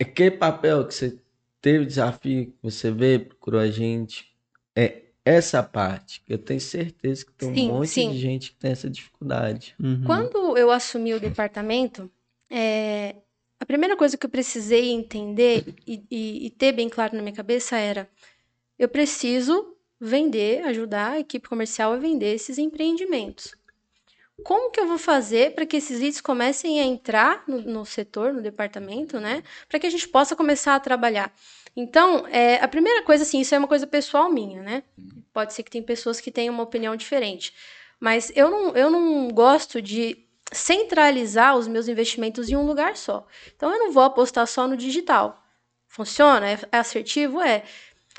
[0.01, 1.21] aquele papel que você
[1.61, 4.33] teve desafio, que você vê, procurou a gente,
[4.77, 8.11] é essa parte, que eu tenho certeza que tem um Sim, monte sim.
[8.13, 9.75] de gente que tem essa dificuldade.
[9.79, 10.05] Uhum.
[10.05, 12.11] Quando eu assumi o departamento,
[12.51, 13.17] é,
[13.61, 17.35] a primeira coisa que eu precisei entender e, e- e ter bem claro na minha
[17.35, 18.09] cabeça era:
[18.79, 23.55] eu preciso vender, ajudar a equipe comercial a vender esses empreendimentos.
[24.45, 28.33] Como que eu vou fazer para que esses leads comecem a entrar no, no setor,
[28.33, 29.43] no departamento, né?
[29.69, 31.35] Para que a gente possa começar a trabalhar.
[31.75, 34.85] Então, é, a primeira coisa, assim, isso é uma coisa pessoal minha, né?
[35.33, 37.53] Pode ser que tem pessoas que tenham uma opinião diferente.
[37.99, 40.17] Mas eu não, eu não gosto de
[40.53, 43.27] centralizar os meus investimentos em um lugar só.
[43.55, 45.43] Então, eu não vou apostar só no digital.
[45.87, 46.51] Funciona?
[46.51, 47.41] É é assertivo?
[47.41, 47.63] É.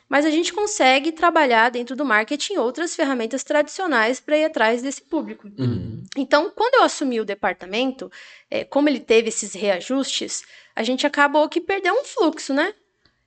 [0.07, 5.01] Mas a gente consegue trabalhar dentro do marketing outras ferramentas tradicionais para ir atrás desse
[5.03, 5.47] público.
[5.57, 6.03] Uhum.
[6.17, 8.11] Então, quando eu assumi o departamento,
[8.49, 10.43] eh, como ele teve esses reajustes,
[10.75, 12.73] a gente acabou que perdeu um fluxo, né?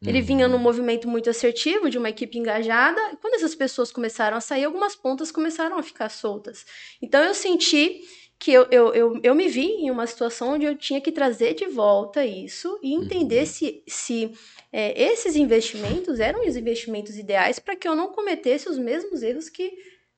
[0.05, 4.37] Ele vinha num movimento muito assertivo, de uma equipe engajada, e quando essas pessoas começaram
[4.37, 6.67] a sair, algumas pontas começaram a ficar soltas.
[7.01, 8.01] Então, eu senti
[8.43, 11.55] que eu, eu, eu, eu me vi em uma situação onde eu tinha que trazer
[11.55, 13.47] de volta isso e entender Uhum.
[13.47, 14.33] se, se
[14.73, 19.49] eh, esses investimentos eram os investimentos ideais para que eu não cometesse os mesmos erros
[19.49, 19.73] que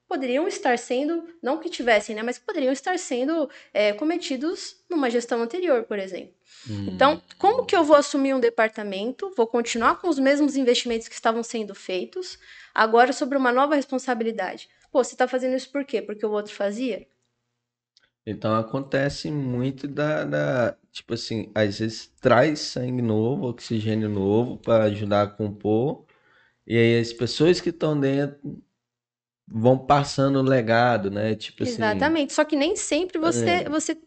[0.08, 5.10] poderiam estar sendo, não que tivessem, né, mas que poderiam estar sendo eh, cometidos numa
[5.10, 6.32] gestão anterior, por exemplo.
[6.66, 6.86] Uhum.
[6.94, 9.34] Então, como que eu vou assumir um departamento?
[9.36, 12.38] Vou continuar com os mesmos investimentos que estavam sendo feitos,
[12.74, 14.66] agora sobre uma nova responsabilidade.
[14.90, 16.00] Pô, você está fazendo isso por quê?
[16.00, 17.06] Porque o outro fazia?
[18.26, 24.84] Então acontece muito da, da- tipo assim, às vezes traz sangue novo, oxigênio novo para
[24.84, 26.06] ajudar a compor,
[26.66, 28.62] e aí as pessoas que estão dentro
[29.46, 31.34] vão passando o legado, né?
[31.34, 31.72] Tipo assim.
[31.74, 32.32] Exatamente.
[32.32, 33.68] Só que nem sempre você, É.
[33.68, 33.98] você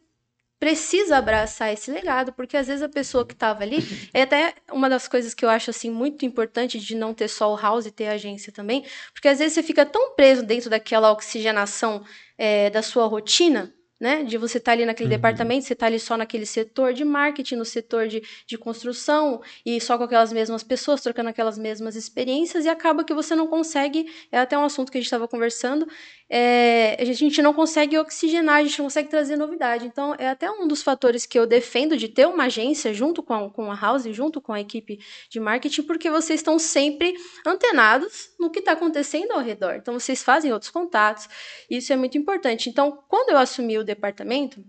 [0.60, 3.78] precisa abraçar esse legado, porque às vezes a pessoa que estava ali,
[4.14, 7.54] é até uma das coisas que eu acho assim muito importante de não ter só
[7.54, 10.68] o house e ter a agência também, porque às vezes você fica tão preso dentro
[10.70, 12.04] daquela oxigenação
[12.36, 14.24] é, da sua rotina, né?
[14.24, 15.16] De você estar ali naquele Uhum.
[15.16, 19.80] departamento, você está ali só naquele setor de marketing, no setor de, de construção, e
[19.82, 24.06] só com aquelas mesmas pessoas, trocando aquelas mesmas experiências, e acaba que você não consegue.
[24.32, 25.88] É até um assunto que a gente estava conversando.
[26.30, 29.86] é, a gente não consegue oxigenar, a gente não consegue trazer novidade.
[29.86, 33.34] Então, é até um dos fatores que eu defendo de ter uma agência junto com
[33.34, 38.32] a, com a House, junto com a equipe de marketing, porque vocês estão sempre antenados
[38.40, 39.76] no que está acontecendo ao redor.
[39.76, 41.30] Então, vocês fazem outros contatos,
[41.70, 42.70] isso é muito importante.
[42.70, 44.64] Então, quando eu assumi o departamento,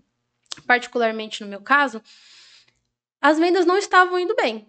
[0.65, 2.01] particularmente no meu caso,
[3.21, 4.67] as vendas não estavam indo bem.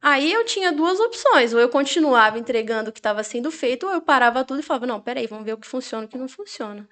[0.00, 3.92] Aí eu tinha duas opções, ou eu continuava entregando o que estava sendo feito, ou
[3.92, 6.16] eu parava tudo e falava, não, peraí, vamos ver o que funciona e o que
[6.16, 6.88] não funciona.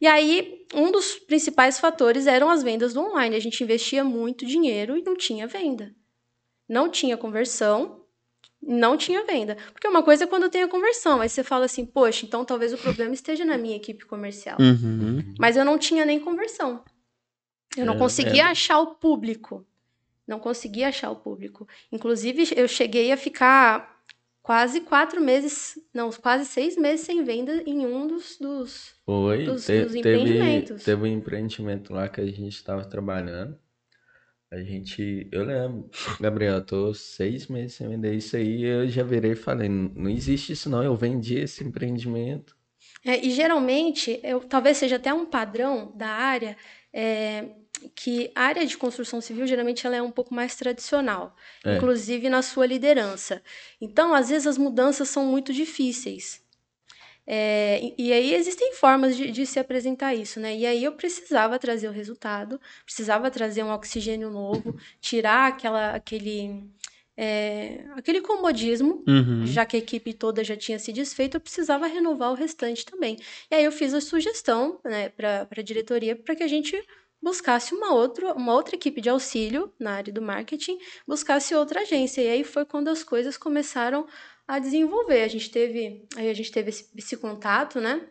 [0.00, 3.34] E aí, um dos principais fatores eram as vendas do online.
[3.34, 5.94] A gente investia muito dinheiro e não tinha venda.
[6.68, 8.05] Não tinha conversão,
[8.66, 9.56] não tinha venda.
[9.72, 12.72] Porque uma coisa é quando tem a conversão, aí você fala assim, poxa, então talvez
[12.72, 14.58] o problema esteja na minha equipe comercial.
[14.60, 15.34] Uhum.
[15.38, 16.82] Mas eu não tinha nem conversão.
[17.76, 18.46] Eu não É, conseguia é.
[18.46, 19.66] achar o público.
[20.26, 21.68] Não conseguia achar o público.
[21.92, 23.94] Inclusive, eu cheguei a ficar
[24.42, 28.36] quase quatro meses, não, quase seis meses sem venda em um dos.
[28.38, 28.94] dos...
[29.04, 30.82] Foi, Dos- te- dos teve, empreendimentos.
[30.84, 33.56] teve um empreendimento lá que a gente estava trabalhando.
[34.50, 38.62] A gente, eu lembro, Gabriel, eu tô seis meses sem vender isso aí.
[38.62, 40.82] Eu já virei e falei: não existe isso não.
[40.82, 42.56] Eu vendi esse empreendimento.
[43.04, 46.56] É, e geralmente, eu, talvez seja até um padrão da área,
[46.92, 47.46] é,
[47.94, 51.76] que a área de construção civil geralmente ela é um pouco mais tradicional, É.
[51.76, 53.42] inclusive na sua liderança.
[53.80, 56.40] Então, às vezes, as mudanças são muito difíceis.
[57.26, 60.56] É, e, e aí existem formas de, de se apresentar isso, né?
[60.56, 66.64] E aí eu precisava trazer o resultado, precisava trazer um oxigênio novo, tirar aquela, aquele,
[67.16, 69.44] é, aquele comodismo Uhum.
[69.46, 73.16] já que a equipe toda já tinha se desfeito, eu precisava renovar o restante também.
[73.50, 76.80] E aí eu fiz a sugestão né, para a diretoria para que a gente
[77.22, 82.20] buscasse uma outra, uma outra equipe de auxílio na área do marketing, buscasse outra agência.
[82.22, 84.06] E aí foi quando as coisas começaram
[84.46, 85.22] a desenvolver.
[85.22, 88.08] A gente teve, aí a gente teve esse, esse contato, né?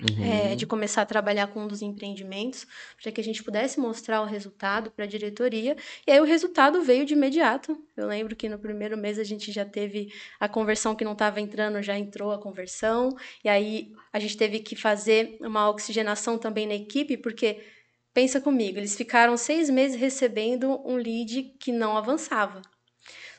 [0.00, 0.24] Uhum.
[0.24, 2.64] é, de começar a trabalhar com um dos empreendimentos,
[3.02, 5.76] para que a gente pudesse mostrar o resultado para a diretoria.
[6.06, 7.76] E aí o resultado veio de imediato.
[7.96, 11.40] Eu lembro que no primeiro mês a gente já teve a conversão que não estava
[11.40, 13.08] entrando, já entrou a conversão.
[13.42, 17.60] E aí a gente teve que fazer uma oxigenação também na equipe, porque
[18.14, 22.62] pensa comigo, eles ficaram seis meses recebendo um lead que não avançava.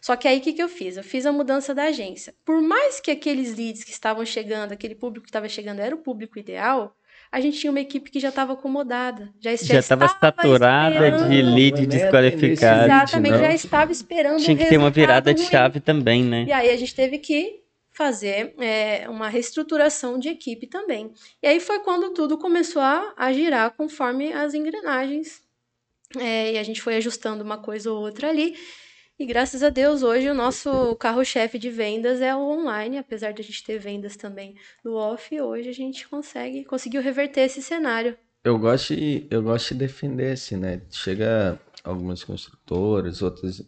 [0.01, 0.97] Só que aí o que, que eu fiz?
[0.97, 2.33] Eu fiz a mudança da agência.
[2.45, 5.99] Por mais que aqueles leads que estavam chegando, aquele público que estava chegando era o
[5.99, 6.95] público ideal,
[7.31, 9.31] a gente tinha uma equipe que já estava acomodada.
[9.39, 12.85] Já, Já estava saturada esperando- de lead Não desqualificado.
[12.85, 13.39] Exatamente, não.
[13.39, 16.45] já estava esperando Tinha que ter uma virada de chave também, né?
[16.47, 21.12] E aí a gente teve que fazer é, uma reestruturação de equipe também.
[21.43, 25.41] E aí foi quando tudo começou a, a girar conforme as engrenagens.
[26.17, 28.55] É, e a gente foi ajustando uma coisa ou outra ali.
[29.19, 33.41] E graças a Deus, hoje o nosso carro-chefe de vendas é o online, apesar de
[33.41, 38.17] a gente ter vendas também no off, hoje a gente consegue, conseguiu reverter esse cenário.
[38.45, 40.84] Eu gosto de, eu gosto de defender assim, né?
[40.89, 43.62] Chega algumas construtoras, outras.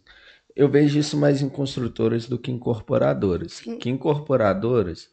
[0.56, 3.52] Eu vejo isso mais em construtoras do que em incorporadoras.
[3.52, 3.76] Sim.
[3.76, 5.10] Que incorporadoras,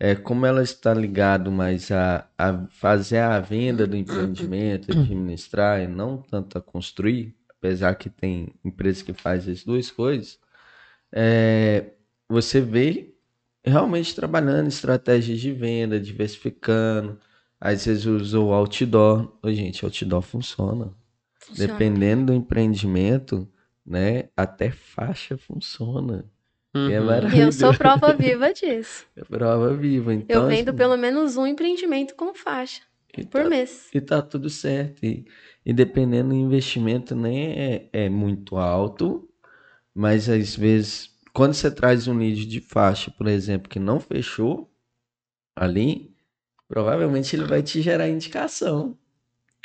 [0.00, 5.86] é, como ela está ligado mais a, a fazer a venda do empreendimento, administrar e
[5.86, 10.38] não tanto a construir, apesar que tem empresas que fazem as duas coisas,
[11.10, 11.92] é,
[12.28, 13.14] você vê
[13.64, 17.18] realmente trabalhando estratégias de venda, diversificando.
[17.58, 19.32] Às vezes usa o outdoor.
[19.42, 20.92] Ô, gente, outdoor funciona.
[21.38, 21.72] Funciona.
[21.72, 23.48] Dependendo do empreendimento,
[23.86, 24.28] né?
[24.36, 26.26] Até faixa funciona.
[26.74, 26.90] E é Uhum.
[26.90, 27.46] E maravilhoso.
[27.46, 29.06] eu sou prova viva disso.
[29.16, 30.12] É prova viva.
[30.12, 32.82] Então, Eu vendo assim, pelo menos um empreendimento com faixa
[33.20, 33.88] e por tá- mês.
[33.94, 35.04] E tá tudo certo.
[35.04, 35.26] E,
[35.64, 39.28] e dependendo do investimento, nem é, é muito alto,
[39.94, 44.70] mas às vezes, quando você traz um lead de faixa, por exemplo, que não fechou
[45.56, 46.14] ali,
[46.68, 48.98] provavelmente ele vai te gerar indicação.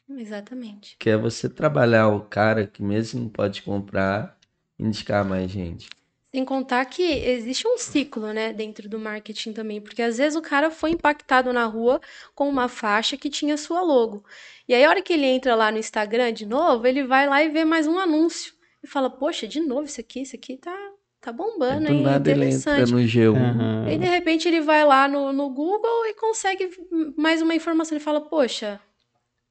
[0.10, 0.98] Exatamente.
[0.98, 4.38] Que é você trabalhar o cara que mesmo não pode comprar,
[4.78, 5.90] indicar mais gente.
[6.32, 10.42] Sem contar que existe um ciclo, né, dentro do marketing também, porque às vezes o
[10.42, 12.00] cara foi impactado na rua
[12.36, 14.24] com uma faixa que tinha sua logo.
[14.68, 17.44] E aí, a hora que ele entra lá no Instagram de novo, ele vai lá
[17.44, 18.54] e vê mais um anúncio.
[18.84, 20.76] E fala, poxa, de novo isso aqui, isso aqui tá,
[21.20, 22.04] tá bombando, Do hein?
[22.04, 22.92] nada ele entra Interessante.
[22.92, 23.36] no G1.
[23.36, 23.86] Aham.
[23.88, 26.70] Aí, de repente, ele vai lá no, no Google e consegue
[27.18, 27.98] mais uma informação.
[27.98, 28.80] Ele fala, poxa,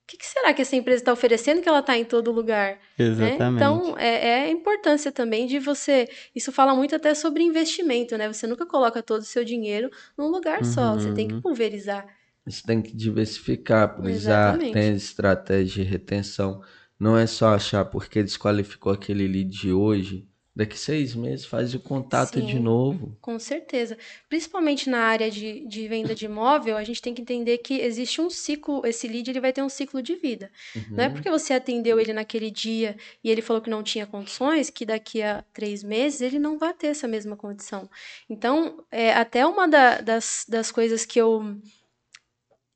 [0.09, 2.79] que, que será que essa empresa está oferecendo que ela está em todo lugar?
[2.99, 3.07] né?
[3.07, 3.57] Exatamente.
[3.57, 6.09] Então, é, é a importância também de você.
[6.35, 8.27] Isso fala muito até sobre investimento, né?
[8.33, 10.95] Você nunca coloca todo o seu dinheiro num lugar só.
[10.95, 11.41] Você tem que Uhum.
[11.43, 12.07] pulverizar.
[12.47, 14.73] Você tem que diversificar, Exatamente.
[14.73, 16.63] tem estratégia de retenção.
[16.99, 20.27] Não é só achar porque desqualificou aquele lead de hoje.
[20.59, 22.59] Daqui seis meses faz o contato de Sim.
[22.59, 23.17] novo.
[23.21, 23.97] Com certeza.
[24.29, 28.21] Principalmente na área de, de venda de imóvel, a gente tem que entender que existe
[28.21, 30.51] um ciclo, esse lead ele vai ter um ciclo de vida.
[30.91, 31.13] Não é Uhum.
[31.15, 35.23] porque você atendeu ele naquele dia e ele falou que não tinha condições, que daqui
[35.23, 37.89] a três meses ele não vai ter essa mesma condição.
[38.29, 41.55] Então, é até uma da- das, das coisas que eu,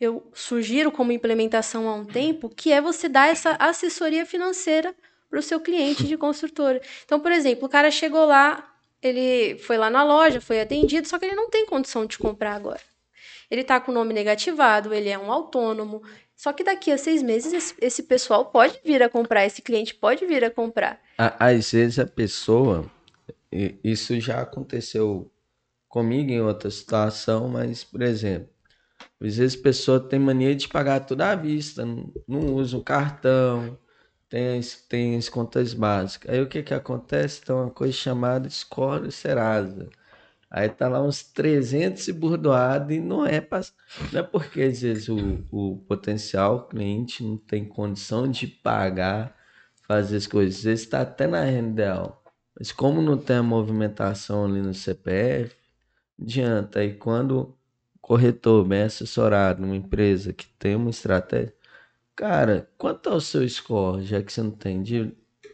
[0.01, 4.95] eu sugiro como implementação há um tempo, que é você dar essa assessoria financeira
[5.33, 6.79] para o seu cliente de construtora.
[7.07, 11.18] Então, por exemplo, o cara chegou lá, ele foi lá na loja, foi atendido, só
[11.18, 12.83] que ele não tem condição de comprar agora.
[13.51, 16.03] Ele está com o nome negativado, ele é um autônomo.
[16.37, 19.95] Só que daqui a seis meses esse, esse pessoal pode vir a comprar, esse cliente
[19.95, 21.01] pode vir a comprar.
[21.16, 22.85] Às vezes a pessoa,
[23.83, 25.33] isso já aconteceu
[25.88, 28.51] comigo em outra situação, mas, por exemplo,
[29.18, 32.85] às vezes a pessoa tem mania de pagar tudo à vista, não, não usa o
[32.85, 33.79] cartão,
[34.33, 36.33] tem as, tem as contas básicas.
[36.33, 37.42] Aí o que que acontece?
[37.42, 39.90] Tem uma coisa chamada score Serasa.
[40.51, 43.47] Aí tá lá uns 300 e burdoado e não é,
[44.11, 49.37] não é porque às vezes o, o potencial cliente não tem condição de pagar
[49.87, 50.57] fazer as coisas.
[50.61, 52.25] Às vezes está até na renda ideal.
[52.59, 55.55] Mas como não tem a movimentação ali no CPF,
[56.18, 56.81] adianta.
[56.81, 57.55] Aí quando o
[58.01, 61.55] corretor bem assessorado numa empresa que tem uma estratégia,
[62.16, 64.83] cara, quanto é o seu score, já que você não tem?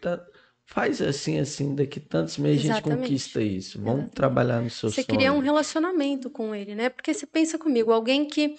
[0.00, 0.24] Tá-
[0.66, 3.00] faz assim, assim, daqui tantos meses a gente Exatamente.
[3.02, 3.78] conquista isso.
[3.78, 4.14] Vamos Exatamente.
[4.14, 5.18] trabalhar no seu Você sonho.
[5.18, 6.88] cria um relacionamento com ele, né?
[6.90, 8.54] Porque você pensa comigo, alguém que,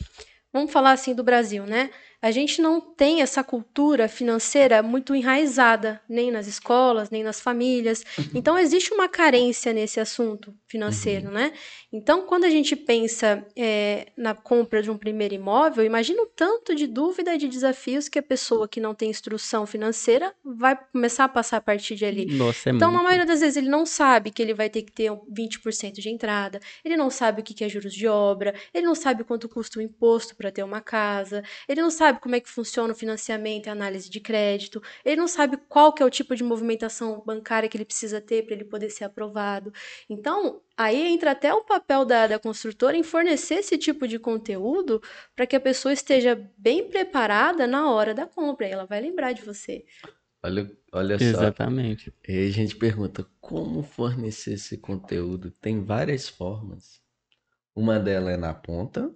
[0.52, 1.92] vamos falar assim do Brasil, né?
[2.22, 8.04] A gente não tem essa cultura financeira muito enraizada, nem nas escolas, nem nas famílias.
[8.36, 11.54] Então, existe uma carência nesse assunto financeiro, né?
[11.94, 16.76] Então, quando a gente pensa é, na compra de um primeiro imóvel, imagina o tanto
[16.76, 21.24] de dúvida e de desafios que a pessoa que não tem instrução financeira vai começar
[21.24, 22.26] a passar a partir de ali.
[22.26, 23.06] Nossa, é Então, na muito.
[23.06, 26.10] maioria das vezes, ele não sabe que ele vai ter que ter um 20% de
[26.10, 29.48] entrada, ele não sabe o que que é juros de obra, ele não sabe quanto
[29.48, 32.96] custa o imposto para ter uma casa, ele não sabe como é que funciona o
[32.96, 36.44] financiamento e a análise de crédito, ele não sabe qual que é o tipo de
[36.44, 39.72] movimentação bancária que ele precisa ter para ele poder ser aprovado.
[40.10, 45.02] Então, aí entra até o papel da, da construtora em fornecer esse tipo de conteúdo
[45.36, 49.34] para que a pessoa esteja bem preparada na hora da compra, e ela vai lembrar
[49.34, 49.86] de você.
[50.42, 51.26] Olha, olha só.
[51.26, 52.14] Exatamente.
[52.28, 55.52] E aí a gente pergunta como fornecer esse conteúdo?
[55.52, 57.02] Tem várias formas.
[57.76, 59.14] Uma delas é na ponta,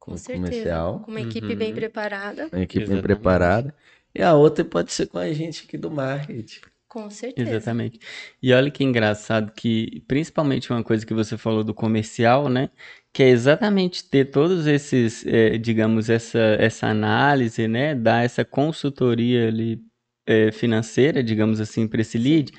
[0.00, 0.40] Com certeza.
[0.40, 1.74] comercial, Com uma equipe bem Uhum.
[1.76, 2.48] preparada.
[2.52, 3.02] uma equipe bem Exatamente.
[3.02, 3.74] preparada.
[4.14, 6.60] E a outra pode ser com a gente aqui do marketing.
[6.88, 7.50] Com certeza.
[7.50, 8.00] Exatamente.
[8.42, 12.70] E olha que engraçado que, principalmente uma coisa que você falou do comercial, né?
[13.12, 17.94] Que é exatamente ter todos esses, eh, digamos, essa, essa análise, né?
[17.94, 19.80] Dar essa consultoria ali,
[20.26, 22.52] eh, financeira, digamos assim, para esse lead,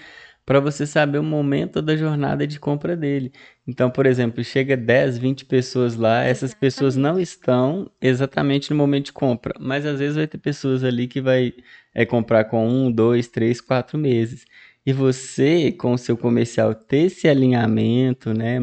[0.52, 3.32] para você saber o momento da jornada de compra dele.
[3.66, 9.06] Então, por exemplo, chega 10, 20 pessoas lá, essas pessoas não estão exatamente no momento
[9.06, 11.54] de compra, mas às vezes vai ter pessoas ali que vai
[11.96, 14.46] é comprar com um, dois, três, quatro meses.
[14.86, 18.60] E você, com o seu comercial, ter esse alinhamento, né?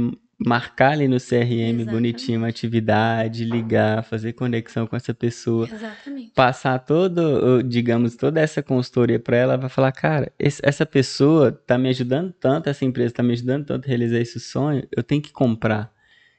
[0.47, 6.31] Marcar ali no CRM bonitinho uma atividade, ligar, fazer conexão com essa pessoa, Exatamente.
[6.33, 11.77] passar todo, digamos, toda essa consultoria para ela, vai falar, cara, esse- essa pessoa tá
[11.77, 15.21] me ajudando tanto, essa empresa tá me ajudando tanto a realizar esse sonho, eu tenho
[15.21, 15.93] que comprar.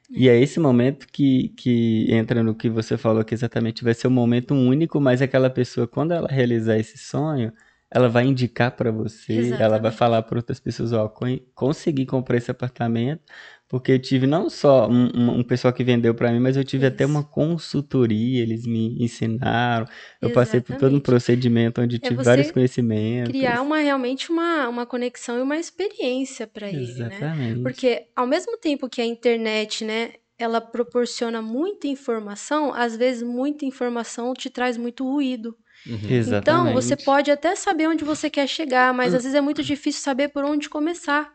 [0.09, 4.07] E é esse momento que, que entra no que você falou, que exatamente vai ser
[4.07, 7.53] um momento único, mas aquela pessoa, quando ela realizar esse sonho,
[7.91, 9.97] ela vai indicar para você, ela vai Exatamente.
[9.97, 13.21] falar para outras pessoas, ó, con- consegui comprar esse apartamento,
[13.69, 16.87] porque eu tive não só um, um, pessoal que vendeu para mim, mas eu tive
[16.87, 17.13] até Isso.
[17.13, 19.85] uma consultoria, eles me ensinaram,
[20.19, 23.31] eu passei por todo um procedimento onde É tive vários conhecimentos.
[23.31, 27.09] Criar uma realmente uma, uma conexão e uma experiência para ele, né?
[27.15, 27.61] Exatamente.
[27.61, 33.65] Porque ao mesmo tempo que a internet, né, ela proporciona muita informação, às vezes muita
[33.65, 35.55] informação te traz muito ruído.
[35.85, 36.37] Uhum.
[36.39, 40.01] Então, você pode até saber onde você quer chegar, mas às vezes é muito difícil
[40.01, 41.31] saber por onde começar.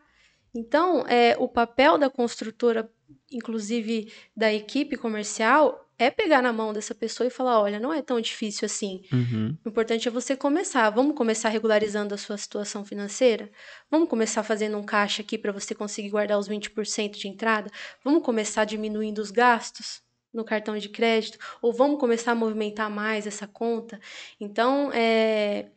[0.55, 2.89] Então, é, o papel da construtora,
[3.29, 8.01] inclusive da equipe comercial, é pegar na mão dessa pessoa e falar: olha, não é
[8.01, 9.01] tão difícil assim.
[9.11, 9.57] Uhum.
[9.65, 10.89] O importante é você começar.
[10.89, 13.49] Vamos começar regularizando a sua situação financeira?
[13.91, 17.69] Vamos começar fazendo um caixa aqui para você conseguir guardar os 20% de entrada?
[18.03, 20.03] Vamos começar diminuindo os gastos?
[20.33, 23.97] no cartão de crédito, ou vamos começar a movimentar mais essa conta.
[24.37, 25.67] Então, é,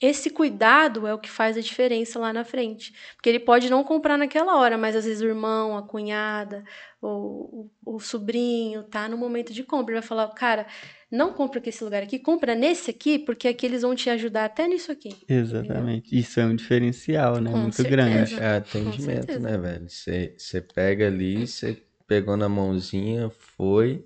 [0.00, 2.94] esse cuidado é o que faz a diferença lá na frente.
[3.14, 6.64] Porque ele pode não comprar naquela hora, mas às vezes o irmão, a cunhada,
[7.02, 9.94] o, o, o sobrinho tá no momento de compra.
[9.94, 10.66] Ele vai falar, cara,
[11.10, 14.66] não compra esse lugar aqui, compra nesse aqui, porque aqui eles vão te ajudar até
[14.66, 15.10] nisso aqui.
[15.28, 16.06] Exatamente.
[16.06, 16.20] Entendeu?
[16.20, 17.50] Isso é um diferencial, né?
[17.50, 17.96] Com Muito certeza.
[17.96, 18.34] grande.
[18.40, 19.88] É atendimento, né, velho?
[19.90, 24.04] Você você pega ali, você pegou na mãozinha, foi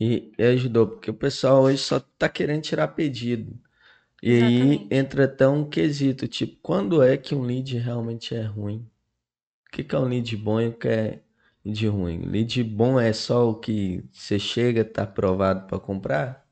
[0.00, 0.86] e, e ajudou.
[0.86, 3.58] Porque o pessoal hoje só tá querendo tirar pedido.
[4.22, 8.86] E aí entra até um quesito, tipo, quando é que um lead realmente é ruim?
[9.66, 11.20] O que que é um lead bom e o que é
[11.64, 12.20] lead ruim?
[12.26, 16.46] Lead bom é só o que você chega, tá aprovado para comprar?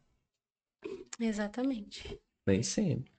[1.21, 2.19] Exatamente.
[2.47, 3.13] Nem sempre.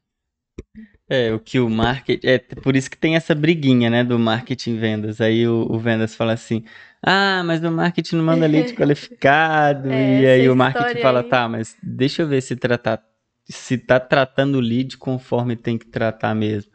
[1.10, 2.28] É, o que o marketing.
[2.28, 5.20] É por isso que tem essa briguinha, né, do marketing vendas.
[5.20, 6.64] Aí o, o vendas fala assim:
[7.02, 9.92] ah, mas o marketing não manda lead qualificado.
[9.92, 11.30] É, e aí o marketing fala: aí.
[11.30, 13.04] tá, mas deixa eu ver se tratar.
[13.50, 16.72] Se tá tratando o lead conforme tem que tratar mesmo.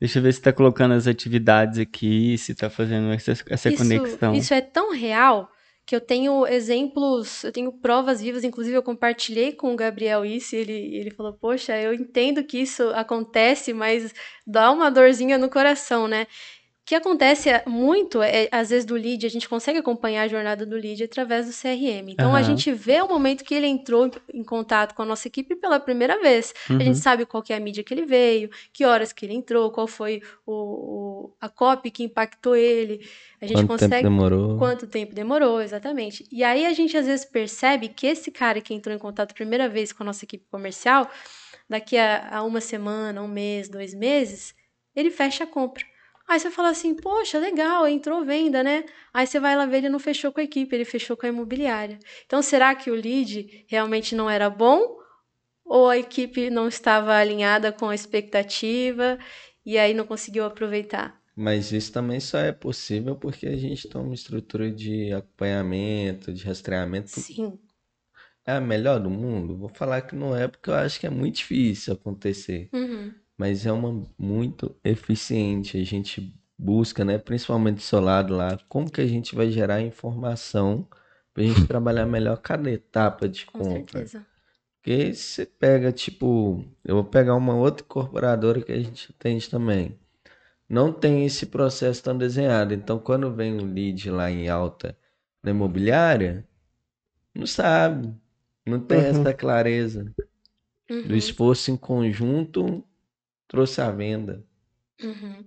[0.00, 3.78] Deixa eu ver se tá colocando as atividades aqui, se tá fazendo essa, essa Isso,
[3.78, 4.34] conexão.
[4.34, 5.50] isso é tão real
[5.84, 10.54] que eu tenho exemplos, eu tenho provas vivas, inclusive eu compartilhei com o Gabriel isso,
[10.54, 14.12] e ele, ele falou, poxa, eu entendo que isso acontece, mas
[14.46, 16.26] dá uma dorzinha no coração, né?
[16.88, 20.64] O que acontece muito, é, às vezes, do lead, a gente consegue acompanhar a jornada
[20.64, 22.12] do lead através do CRM.
[22.12, 22.42] Então, a Aham.
[22.44, 26.18] gente vê o momento que ele entrou em, contato com a nossa equipe pela primeira
[26.18, 26.54] vez.
[26.66, 26.80] A Uhum.
[26.80, 29.70] gente sabe qual que é a mídia que ele veio, que horas que ele entrou,
[29.70, 33.06] qual foi o, o- a copy que impactou ele.
[33.38, 34.56] A gente Quanto tempo consegue demorou?
[34.58, 36.24] quanto tempo demorou, exatamente.
[36.32, 39.34] E aí a gente às vezes percebe que esse cara que entrou em contato a
[39.34, 41.06] primeira vez com a nossa equipe comercial,
[41.68, 44.54] daqui a, a uma semana, um mês, dois meses,
[44.96, 45.84] ele fecha a compra.
[46.28, 48.84] Aí você fala assim, poxa, legal, entrou venda, né?
[49.14, 51.30] Aí você vai lá ver, ele não fechou com a equipe, ele fechou com a
[51.30, 51.98] imobiliária.
[52.26, 54.98] Então, será que o lead realmente não era bom?
[55.64, 59.18] Ou a equipe não estava alinhada com a expectativa
[59.64, 61.18] e aí não conseguiu aproveitar?
[61.36, 66.44] Mas isso também só é possível porque a gente tem uma estrutura de acompanhamento, de
[66.44, 67.08] rastreamento.
[67.10, 67.58] Sim,
[68.44, 69.56] É a melhor do mundo?
[69.56, 72.68] Vou falar que não é porque eu acho que é muito difícil acontecer.
[72.72, 73.14] Uhum.
[73.38, 75.78] Mas é uma muito eficiente.
[75.78, 77.18] A gente busca, né?
[77.18, 80.88] Principalmente do seu lado lá, como que a gente vai gerar informação
[81.34, 84.10] pra gente trabalhar melhor cada etapa de com compra.
[84.10, 84.24] certeza.
[84.82, 89.98] Porque você pega, tipo, eu vou pegar uma outra incorporadora que a gente atende também.
[90.68, 92.74] Não tem esse processo tão desenhado.
[92.74, 94.96] Então, quando vem um lead lá em alta
[95.42, 96.46] na imobiliária,
[97.34, 98.14] não sabe.
[98.66, 99.04] Não tem Uhum.
[99.04, 100.14] essa clareza.
[101.02, 102.84] Do Uhum, esforço em conjunto
[103.48, 104.44] trouxe a venda.
[105.02, 105.44] uhum.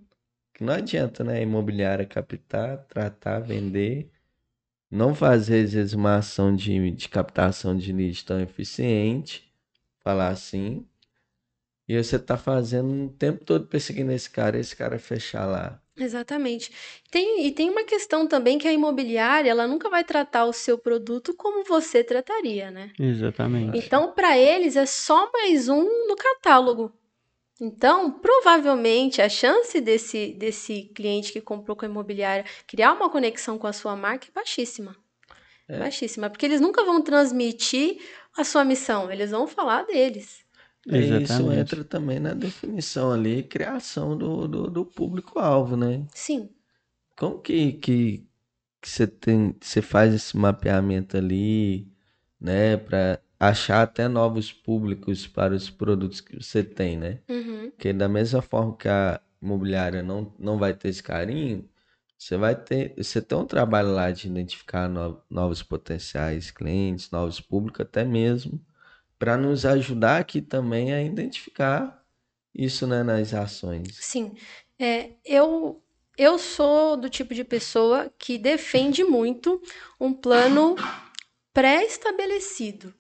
[0.53, 1.37] Que não adianta, né?
[1.37, 4.11] A imobiliária captar, tratar, vender,
[4.89, 9.49] não fazer às vezes uma ação de, de captação de lead tão eficiente,
[10.03, 10.85] falar assim,
[11.87, 15.81] e você tá fazendo o tempo todo perseguindo esse cara, esse cara fechar lá.
[15.97, 16.71] Exatamente.
[17.11, 20.77] Tem, e tem uma questão também que a imobiliária, ela nunca vai tratar o seu
[20.77, 22.91] produto como você trataria, né?
[22.97, 23.77] Exatamente.
[23.77, 26.93] Então, para eles é só mais um no catálogo.
[27.63, 33.59] Então, provavelmente a chance desse, desse cliente que comprou com a imobiliária criar uma conexão
[33.59, 34.95] com a sua marca é baixíssima.
[35.67, 35.77] É.
[35.77, 37.99] Baixíssima, porque eles nunca vão transmitir
[38.35, 40.43] a sua missão, eles vão falar deles.
[40.87, 41.59] E isso Exatamente.
[41.59, 46.03] entra também na definição ali, criação do, do, do público-alvo, né?
[46.15, 46.49] Sim.
[47.15, 48.25] Como que, que,
[48.81, 51.87] que você tem, você faz esse mapeamento ali,
[52.39, 57.19] né, para achar até novos públicos para os produtos que você tem, né?
[57.27, 57.71] Uhum.
[57.71, 61.67] Porque da mesma forma que a imobiliária não, não vai ter esse carinho,
[62.15, 67.41] você vai ter, você tem um trabalho lá de identificar no- novos potenciais clientes, novos
[67.41, 68.63] públicos, até mesmo
[69.17, 71.99] para nos ajudar aqui também a identificar
[72.53, 73.97] isso, né, nas ações.
[73.99, 74.35] Sim,
[74.77, 75.81] é, eu,
[76.15, 79.59] eu sou do tipo de pessoa que defende muito
[79.99, 80.75] um plano
[81.51, 82.93] pré-estabelecido.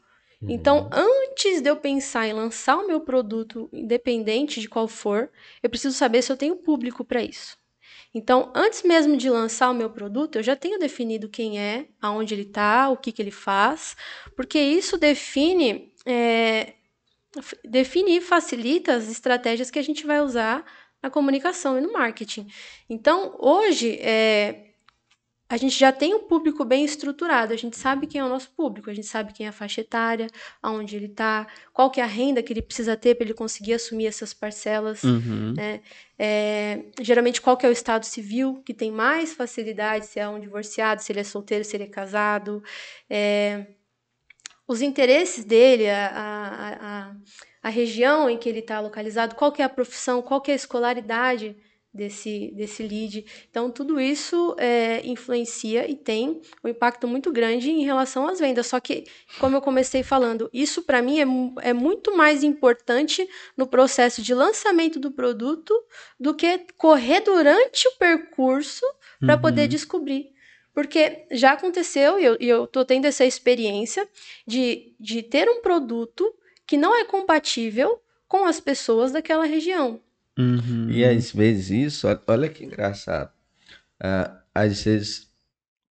[0.43, 5.29] Então, antes de eu pensar em lançar o meu produto, independente de qual for,
[5.61, 7.57] eu preciso saber se eu tenho público para isso.
[8.13, 12.33] Então, antes mesmo de lançar o meu produto, eu já tenho definido quem é, aonde
[12.33, 13.95] ele está, o que, que ele faz,
[14.35, 16.73] porque isso define, é,
[17.63, 20.65] define e facilita as estratégias que a gente vai usar
[21.01, 22.47] na comunicação e no marketing.
[22.89, 24.70] Então, hoje, é,
[25.51, 28.49] a gente já tem um público bem estruturado, a gente sabe quem é o nosso
[28.51, 30.27] público, a gente sabe quem é a faixa etária,
[30.63, 33.73] aonde ele está, qual que é a renda que ele precisa ter para ele conseguir
[33.73, 35.53] assumir essas parcelas, Uhum.
[35.57, 35.81] né?
[36.17, 40.39] É, geralmente qual que é o estado civil que tem mais facilidade, se é um
[40.39, 42.63] divorciado, se ele é solteiro, se ele é casado,
[43.09, 43.65] é,
[44.65, 46.69] os interesses dele, a, a,
[47.09, 47.15] a,
[47.63, 50.53] a região em que ele está localizado, qual que é a profissão, qual que é
[50.53, 51.57] a escolaridade
[51.93, 53.25] desse, desse lead.
[53.49, 58.67] Então, tudo isso é, influencia e tem um impacto muito grande em relação às vendas.
[58.67, 59.05] Só que,
[59.39, 63.27] como eu comecei falando, isso para mim é, é muito mais importante
[63.57, 65.73] no processo de lançamento do produto
[66.19, 68.85] do que correr durante o percurso
[69.19, 69.67] para poder Uhum.
[69.67, 70.31] descobrir.
[70.73, 74.07] Porque já aconteceu, e eu, e eu tô tendo essa experiência,
[74.47, 76.33] de, de ter um produto
[76.65, 79.99] que não é compatível com as pessoas daquela região.
[80.41, 80.89] Uhum.
[80.89, 83.31] E às vezes isso, olha que engraçado.
[83.99, 85.31] Ah, às vezes,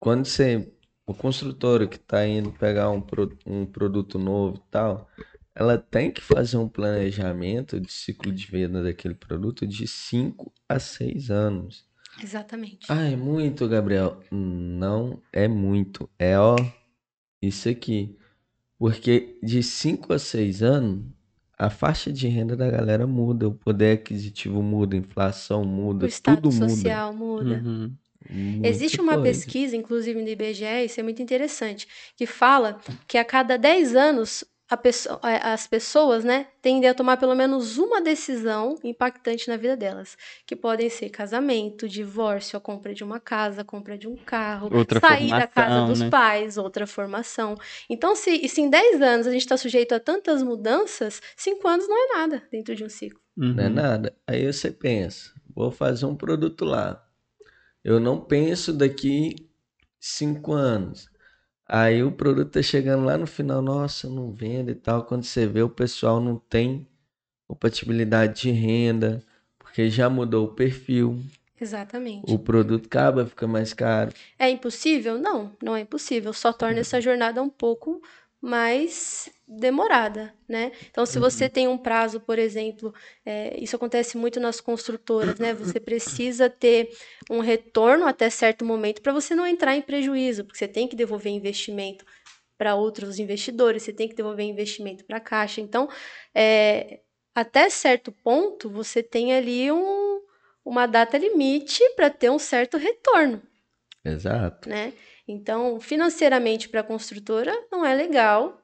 [0.01, 0.73] quando você,
[1.07, 5.09] o construtor que está indo pegar um, pro- um produto novo e tal,
[5.55, 10.79] ela tem que fazer um planejamento de ciclo de venda daquele produto de 5 a
[10.79, 11.87] 6 anos.
[12.23, 12.87] Exatamente.
[12.89, 14.21] Ah, é muito, Gabriel.
[14.31, 16.09] Não é muito.
[16.19, 16.57] É ó,
[17.43, 18.17] isso aqui.
[18.79, 21.05] Porque de 5 a 6 anos,
[21.59, 26.07] a faixa de renda da galera muda, o poder aquisitivo muda, a inflação o muda,
[26.07, 26.69] status tudo muda.
[26.71, 27.63] social muda.
[27.65, 27.93] Uhum.
[28.31, 29.31] Muita Existe uma coisa.
[29.31, 34.45] pesquisa, inclusive no IBGE, isso é muito interessante, que fala que a cada 10 anos
[34.71, 39.57] a pesso- a- as pessoas né, tendem a tomar pelo menos uma decisão impactante na
[39.57, 40.17] vida delas,
[40.47, 44.71] que podem ser casamento, divórcio, a compra de uma casa, a compra de um carro,
[44.71, 46.11] Outra sair da casa dos né?
[46.11, 47.57] pais, outra formação.
[47.89, 51.89] Então, se, se em 10 anos a gente está sujeito a tantas mudanças, 5 anos
[51.89, 53.21] não é nada dentro de um ciclo.
[53.55, 53.75] Não é Uhum.
[53.75, 54.17] nada.
[54.27, 57.05] Aí você pensa, vou fazer um produto lá.
[57.85, 59.49] Eu não penso daqui
[60.01, 61.11] cinco anos.
[61.69, 65.05] Aí o produto tá chegando lá no final, nossa, não vende e tal.
[65.05, 66.87] Quando você vê, o pessoal não tem
[67.47, 69.23] compatibilidade de renda,
[69.59, 71.21] porque já mudou o perfil.
[71.61, 72.33] Exatamente.
[72.33, 74.13] O produto acaba, fica mais caro.
[74.39, 75.19] É impossível?
[75.19, 76.33] Não, não é impossível.
[76.33, 78.01] Só torna essa jornada um pouco
[78.41, 80.73] mais demorada, né?
[80.91, 82.95] Então, se você tem um prazo, por exemplo,
[83.25, 85.55] é, isso acontece muito nas construtoras, né?
[85.55, 86.91] Você precisa ter
[87.31, 90.95] um retorno até certo momento para você não entrar em prejuízo, porque você tem que
[90.95, 92.05] devolver investimento
[92.59, 95.61] para outros investidores, você tem que devolver investimento para a caixa.
[95.61, 95.89] Então,
[96.35, 97.01] é,
[97.35, 100.21] até certo ponto, você tem ali um,
[100.63, 103.41] uma data limite para ter um certo retorno
[104.05, 104.69] Exato.
[104.69, 104.93] né?
[105.27, 108.61] Então, financeiramente para a construtora não é legal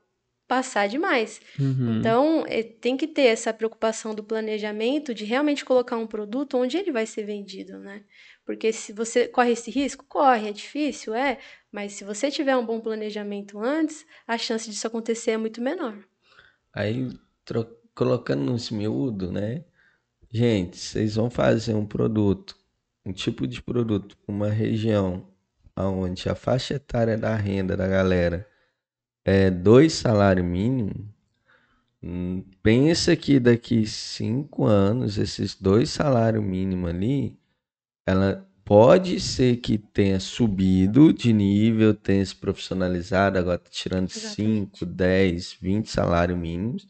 [0.46, 1.40] passar demais.
[1.58, 1.98] Uhum.
[1.98, 6.76] Então, eh, tem que ter essa preocupação do planejamento de realmente colocar um produto onde
[6.76, 8.04] ele vai ser vendido, né?
[8.44, 11.38] Porque se você corre esse risco, corre, é difícil, é,
[11.72, 15.96] mas se você tiver um bom planejamento antes, a chance disso acontecer é muito menor.
[16.72, 17.08] Aí,
[17.94, 19.64] colocando nos miúdos, né?
[20.30, 22.56] Gente, vocês vão fazer um produto,
[23.06, 25.26] um tipo de produto, uma região
[25.76, 28.46] onde a faixa etária da renda da galera
[29.24, 30.96] é dois salários mínimos.
[32.62, 37.38] Pensa que daqui cinco anos, esses dois salários mínimos ali,
[38.06, 44.78] ela pode ser que tenha subido de nível, tenha se profissionalizado, agora tá tirando Exatamente.
[44.78, 46.86] 5, 10, 20 salários mínimos.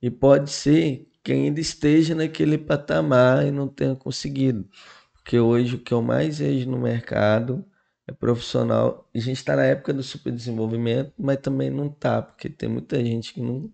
[0.00, 4.66] E pode ser que ainda esteja naquele patamar e não tenha conseguido.
[5.12, 7.64] Porque hoje o que eu mais vejo no mercado
[8.08, 9.08] é profissional.
[9.14, 13.34] A gente está na época do superdesenvolvimento, mas também não tá, porque tem muita gente
[13.34, 13.72] que não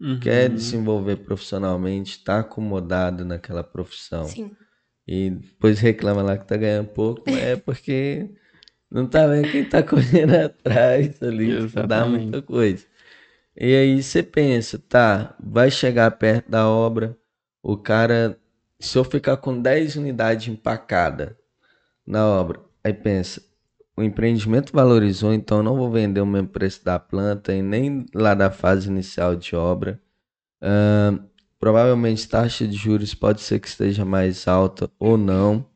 [0.00, 0.18] Uhum.
[0.20, 4.26] quer desenvolver profissionalmente, está acomodado naquela profissão.
[4.26, 4.56] Sim,
[5.06, 8.30] E depois reclama lá que tá ganhando pouco, mas é porque
[8.90, 12.86] não tá vendo quem tá correndo atrás ali, tipo, dá muita coisa.
[13.56, 17.16] E aí você pensa, tá, vai chegar perto da obra,
[17.62, 18.38] o cara,
[18.80, 21.34] se eu ficar com 10 unidades empacadas
[22.06, 23.42] na obra, aí pensa,
[24.02, 28.34] o empreendimento valorizou, então não vou vender o mesmo preço da planta e nem lá
[28.34, 30.00] da fase inicial de obra.
[30.60, 31.20] Ahn,
[31.58, 35.66] provavelmente taxa de juros pode ser que esteja mais alta ou não.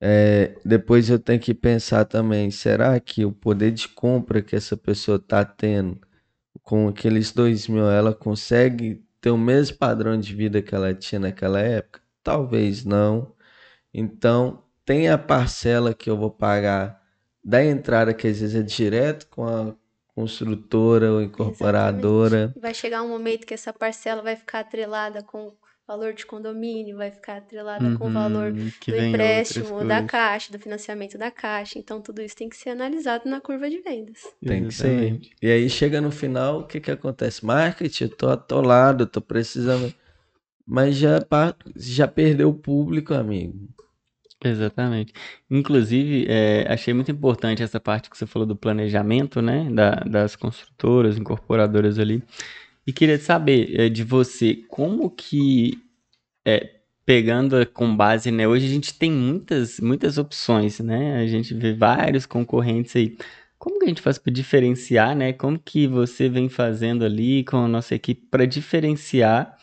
[0.00, 4.76] É, depois eu tenho que pensar também, será que o poder de compra que essa
[4.76, 5.98] pessoa está tendo
[6.62, 11.20] com aqueles dois mil, ela consegue ter o mesmo padrão de vida que ela tinha
[11.20, 12.00] naquela época?
[12.22, 13.32] Talvez não.
[13.94, 17.05] Então, tem a parcela que eu vou pagar
[17.46, 19.72] da entrada, que às vezes é direto com a
[20.16, 22.36] construtora ou incorporadora.
[22.36, 22.60] exatamente.
[22.60, 25.52] Vai chegar um momento que essa parcela vai ficar atrelada com
[25.86, 30.58] valor de condomínio vai ficar atrelada uhum, com o valor do empréstimo da caixa, do
[30.58, 31.78] financiamento da caixa.
[31.78, 34.22] Então, tudo isso tem que ser analisado na curva de vendas.
[34.44, 35.20] Tem que ser.
[35.40, 37.46] E aí chega no final, o que, que acontece?
[37.46, 39.94] Marketing, eu tô atolado, tô precisando.
[40.66, 41.24] Mas já,
[41.76, 43.68] já perdeu o público, amigo.
[44.44, 45.12] Exatamente.
[45.50, 49.68] Inclusive, é, achei muito importante essa parte que você falou do planejamento, né?
[49.72, 52.22] Da, das construtoras, incorporadoras ali.
[52.86, 55.78] E queria saber é, de você, como que,
[56.46, 58.48] é, pegando com base, né?
[58.48, 61.18] Hoje a gente tem muitas, muitas opções, né?
[61.18, 63.16] A gente vê vários concorrentes aí.
[63.58, 65.32] Como que a gente faz para diferenciar, né?
[65.32, 69.56] Como que você vem fazendo ali com a nossa equipe para diferenciar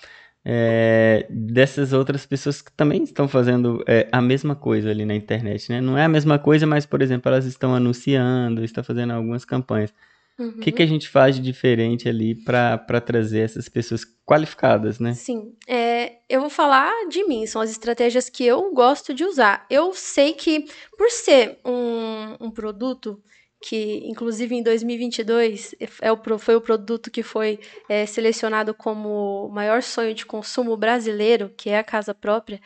[0.46, 5.70] é, dessas outras pessoas que também estão fazendo é, a mesma coisa ali na internet,
[5.72, 5.80] né?
[5.80, 9.94] Não é a mesma coisa, mas, por exemplo, elas estão anunciando, estão fazendo algumas campanhas.
[10.38, 10.50] Uhum.
[10.50, 15.14] O que, que a gente faz de diferente ali para trazer essas pessoas qualificadas, né?
[15.14, 15.54] Sim.
[15.68, 19.66] É, eu vou falar de mim, são as estratégias que eu gosto de usar.
[19.70, 20.66] Eu sei que,
[20.98, 23.22] por ser um, um produto
[23.64, 29.50] que, inclusive, em 2022 é o, foi o produto que foi é, selecionado como o
[29.50, 32.60] maior sonho de consumo brasileiro, que é a casa própria.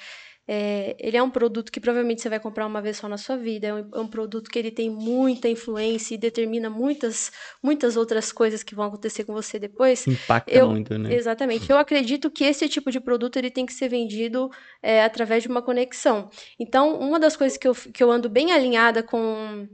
[0.47, 3.37] É, ele é um produto que provavelmente você vai comprar uma vez só na sua
[3.37, 3.67] vida.
[3.67, 7.31] É um, é um, produto que ele tem muita influência e determina muitas,
[7.61, 10.07] muitas outras coisas que vão acontecer com você depois.
[10.07, 11.13] Impacta eu, muito, né?
[11.13, 11.69] Exatamente.
[11.69, 14.49] Eu acredito que esse tipo de produto ele tem que ser vendido
[14.81, 16.27] é, através de uma conexão.
[16.59, 19.67] Então, uma das coisas que eu, que eu ando bem alinhada com,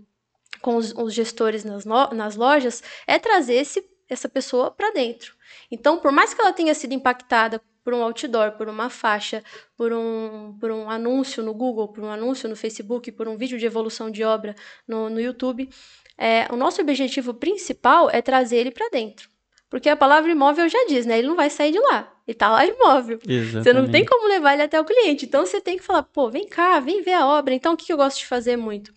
[0.61, 5.35] com os, os gestores nas, no, nas lojas é trazer esse, essa pessoa para dentro.
[5.69, 9.43] Então, por mais que ela tenha sido impactada por um outdoor, por uma faixa,
[9.75, 13.57] por um, por um anúncio no Google, por um anúncio no Facebook, por um vídeo
[13.57, 14.55] de evolução de obra
[14.87, 15.69] no, no YouTube.
[16.17, 19.29] É, o nosso objetivo principal é trazer ele para dentro.
[19.69, 21.17] Porque a palavra imóvel já diz, né?
[21.17, 22.13] Ele não vai sair de lá.
[22.27, 23.19] Ele tá lá imóvel.
[23.27, 23.63] Exatamente.
[23.63, 25.25] Você não tem como levar ele até o cliente.
[25.25, 27.55] Então você tem que falar, pô, vem cá, vem ver a obra.
[27.55, 28.93] Então o que eu gosto de fazer muito?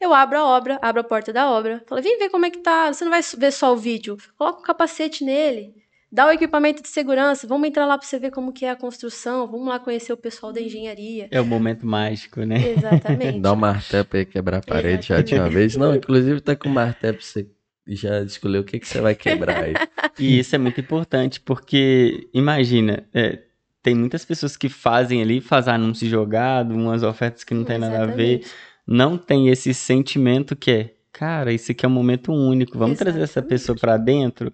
[0.00, 2.58] Eu abro a obra, abro a porta da obra, falo, vem ver como é que
[2.58, 2.92] tá.
[2.92, 4.16] Você não vai ver só o vídeo.
[4.36, 5.74] Coloca o capacete nele
[6.12, 8.76] dá o equipamento de segurança, vamos entrar lá para você ver como que é a
[8.76, 11.28] construção, vamos lá conhecer o pessoal da engenharia.
[11.30, 12.72] É o momento mágico, né?
[12.72, 13.38] Exatamente.
[13.38, 15.30] dá um martelo para quebrar a parede Exatamente.
[15.30, 15.76] já de uma vez.
[15.76, 17.46] Não, inclusive tá com o martelo para você
[17.86, 19.74] já escolher o que, que você vai quebrar aí.
[20.18, 23.38] E isso é muito importante, porque imagina, é,
[23.82, 28.02] tem muitas pessoas que fazem ali, fazem anúncio jogado, umas ofertas que não tem nada
[28.02, 28.44] a ver,
[28.86, 33.18] não tem esse sentimento que é, cara, isso aqui é um momento único, vamos Exatamente.
[33.18, 34.52] trazer essa pessoa para dentro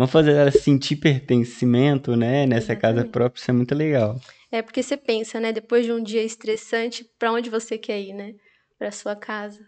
[0.00, 2.80] Vamos fazer ela sentir pertencimento, né, nessa Exatamente.
[2.80, 4.18] casa própria, isso é muito legal.
[4.50, 8.14] É porque você pensa, né, depois de um dia estressante, para onde você quer ir,
[8.14, 8.32] né?
[8.78, 9.60] Para sua casa.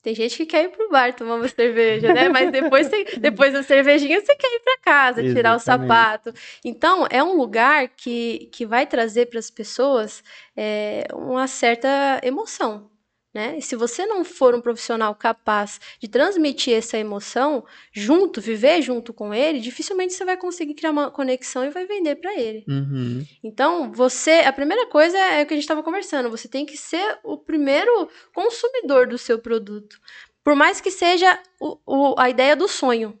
[0.00, 2.28] Tem gente que quer ir pro bar tomar uma cerveja, né?
[2.28, 6.32] Mas depois, você, depois da cervejinha você quer ir para casa, tirar o sapato.
[6.64, 10.22] Então, é um lugar que, que vai trazer para as pessoas
[10.56, 12.88] é, uma certa emoção,
[13.34, 13.56] né?
[13.56, 19.12] E se você não for um profissional capaz de transmitir essa emoção junto, viver junto
[19.12, 22.64] com ele, dificilmente você vai conseguir criar uma conexão e vai vender para ele.
[22.68, 23.24] Uhum.
[23.42, 26.76] Então, você, a primeira coisa é o que a gente estava conversando, você tem que
[26.76, 29.98] ser o primeiro consumidor do seu produto.
[30.44, 33.18] Por mais que seja o, o, a ideia do sonho.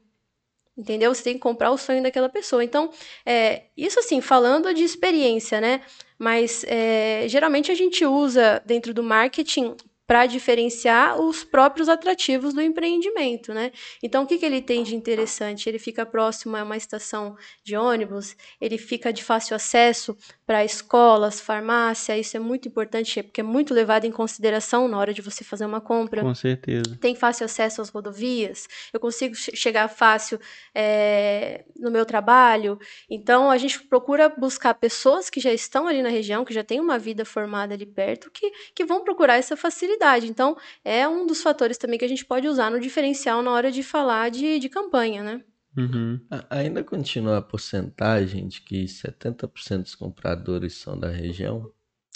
[0.76, 1.14] Entendeu?
[1.14, 2.64] Você tem que comprar o sonho daquela pessoa.
[2.64, 2.90] Então,
[3.26, 5.82] é, isso assim, falando de experiência, né?
[6.18, 9.76] Mas é, geralmente a gente usa dentro do marketing
[10.12, 13.72] para diferenciar os próprios atrativos do empreendimento, né?
[14.02, 15.66] Então, o que, que ele tem de interessante?
[15.66, 17.34] Ele fica próximo a uma estação
[17.64, 20.14] de ônibus, ele fica de fácil acesso
[20.46, 25.14] para escolas, farmácia, isso é muito importante, porque é muito levado em consideração na hora
[25.14, 26.20] de você fazer uma compra.
[26.20, 26.98] Com certeza.
[27.00, 30.38] Tem fácil acesso às rodovias, eu consigo chegar fácil
[30.74, 32.78] é, no meu trabalho.
[33.08, 36.80] Então, a gente procura buscar pessoas que já estão ali na região, que já têm
[36.80, 40.01] uma vida formada ali perto, que, que vão procurar essa facilidade.
[40.26, 43.70] Então, é um dos fatores também que a gente pode usar no diferencial na hora
[43.70, 45.42] de falar de, de campanha, né?
[45.76, 46.20] Uhum.
[46.50, 51.70] Ainda continua a porcentagem de que 70% dos compradores são da região?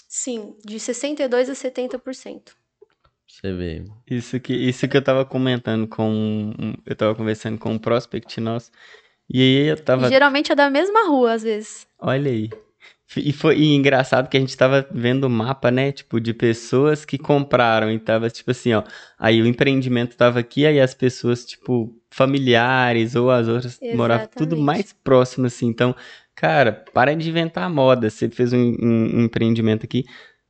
[0.07, 2.51] Sim, de 62% a 70%.
[3.27, 3.83] Você vê.
[4.09, 6.53] Isso que, isso que eu tava comentando com.
[6.85, 8.71] Eu tava conversando com um prospect nosso.
[9.29, 10.07] E aí eu tava.
[10.07, 11.85] E geralmente é da mesma rua, às vezes.
[11.99, 12.49] Olha aí.
[13.15, 15.91] E foi e engraçado que a gente tava vendo o mapa, né?
[15.91, 18.83] Tipo, de pessoas que compraram e tava tipo assim, ó.
[19.17, 23.97] Aí o empreendimento tava aqui, aí as pessoas, tipo, familiares ou as outras Exatamente.
[23.97, 25.67] moravam tudo mais próximo, assim.
[25.67, 25.95] Então,
[26.35, 28.09] cara, para de inventar moda.
[28.09, 30.03] Você fez um, um, um empreendimento aqui.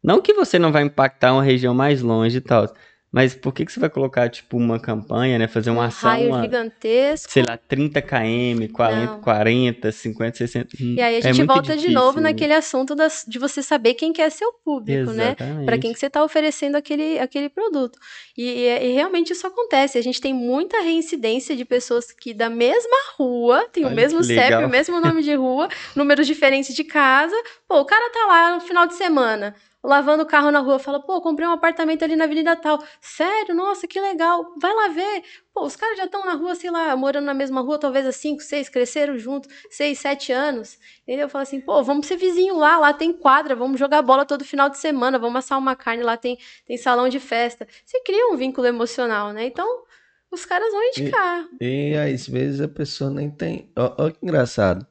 [0.04, 2.74] Não que você não vai impactar uma região mais longe e tal.
[3.10, 5.48] Mas por que, que você vai colocar, tipo, uma campanha, né?
[5.48, 7.32] Fazer uma um ação, raio uma, gigantesco.
[7.32, 9.22] sei lá, 30 km, 40, Não.
[9.22, 10.68] 40, 50, 60.
[10.78, 12.30] E aí a é gente muito volta de difícil, novo né?
[12.30, 15.28] naquele assunto das- de você saber quem que é seu público, né?
[15.28, 15.66] Exatamente.
[15.66, 17.98] Para quem que você está oferecendo aquele, aquele produto.
[18.38, 19.98] E, e- e realmente isso acontece.
[19.98, 24.20] A gente tem muita reincidência de pessoas que da mesma rua, tem o Olha mesmo
[24.20, 27.36] que CEP, o mesmo nome de rua, números diferentes de casa.
[27.70, 29.56] Pô, o cara tá lá no final de semana.
[29.88, 32.78] Lavando o carro na rua, fala, pô, comprei um apartamento ali na Avenida Tal.
[33.00, 33.56] Sério?
[33.56, 34.54] Nossa, que legal.
[34.62, 35.24] Vai lá ver.
[35.54, 38.12] Pô, os caras já estão na rua, sei lá, morando na mesma rua, talvez há
[38.12, 40.78] 5, 6, cresceram juntos, 6, 7 anos.
[41.04, 41.24] Entendeu?
[41.24, 44.44] Eu falo assim, pô, vamos ser vizinho lá, lá tem quadra, vamos jogar bola todo
[44.44, 47.66] final de semana, vamos assar uma carne, lá tem, tem salão de festa.
[47.86, 49.46] Você cria um vínculo emocional, né?
[49.46, 49.86] Então,
[50.30, 51.48] os caras vão indicar.
[51.62, 53.72] E às vezes a pessoa nem tem.
[53.78, 54.86] Ó que engraçado.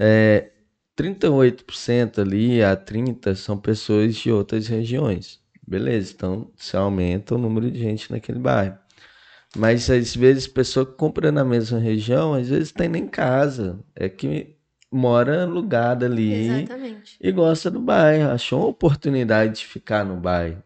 [0.00, 0.51] É,
[1.02, 5.40] 38% ali a 30% são pessoas de outras regiões.
[5.66, 8.78] Beleza, então você aumenta o número de gente naquele bairro.
[9.56, 13.78] Mas às vezes pessoa que compra na mesma região, às vezes tem nem casa.
[13.94, 14.56] É que
[14.90, 17.16] mora alugada ali Exatamente.
[17.20, 20.62] e gosta do bairro, achou uma oportunidade de ficar no bairro.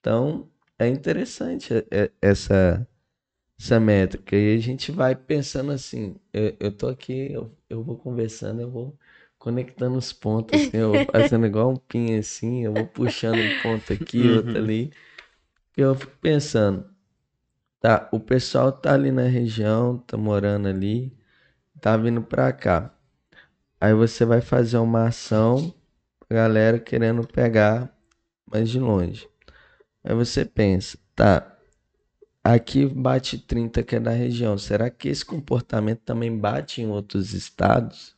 [0.00, 1.72] Então, é interessante
[2.20, 2.86] essa,
[3.58, 4.36] essa métrica.
[4.36, 8.70] E a gente vai pensando assim, eu, eu tô aqui, eu, eu vou conversando, eu
[8.70, 8.98] vou
[9.44, 13.50] conectando os pontos, assim, eu vou fazendo igual um pin assim, eu vou puxando um
[13.50, 14.64] ponto aqui, outro Uhum.
[14.64, 14.90] ali.
[15.76, 16.88] E eu fico pensando,
[17.80, 21.16] tá, o pessoal tá ali na região, tá morando ali,
[21.80, 22.94] tá vindo pra cá.
[23.80, 25.74] Aí você vai fazer uma ação,
[26.30, 27.96] a galera querendo pegar
[28.46, 29.28] mais de longe.
[30.04, 31.58] Aí você pensa, tá,
[32.44, 34.58] aqui bate 30 que é da região.
[34.58, 38.13] Será que esse comportamento também bate em outros estados?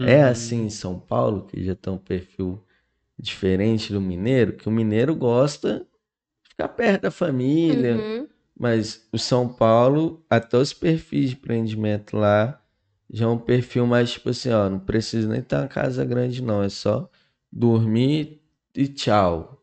[0.00, 0.30] É Uhum.
[0.30, 2.62] assim em São Paulo, que já tem um perfil
[3.18, 5.80] diferente do mineiro, que o mineiro gosta
[6.44, 8.28] de ficar perto da família, Uhum.
[8.58, 12.62] mas o São Paulo, até os perfis de empreendimento lá,
[13.10, 16.42] já é um perfil mais tipo assim, ó, não precisa nem ter uma casa grande
[16.42, 17.10] não, é só
[17.52, 18.42] dormir
[18.74, 19.62] e tchau.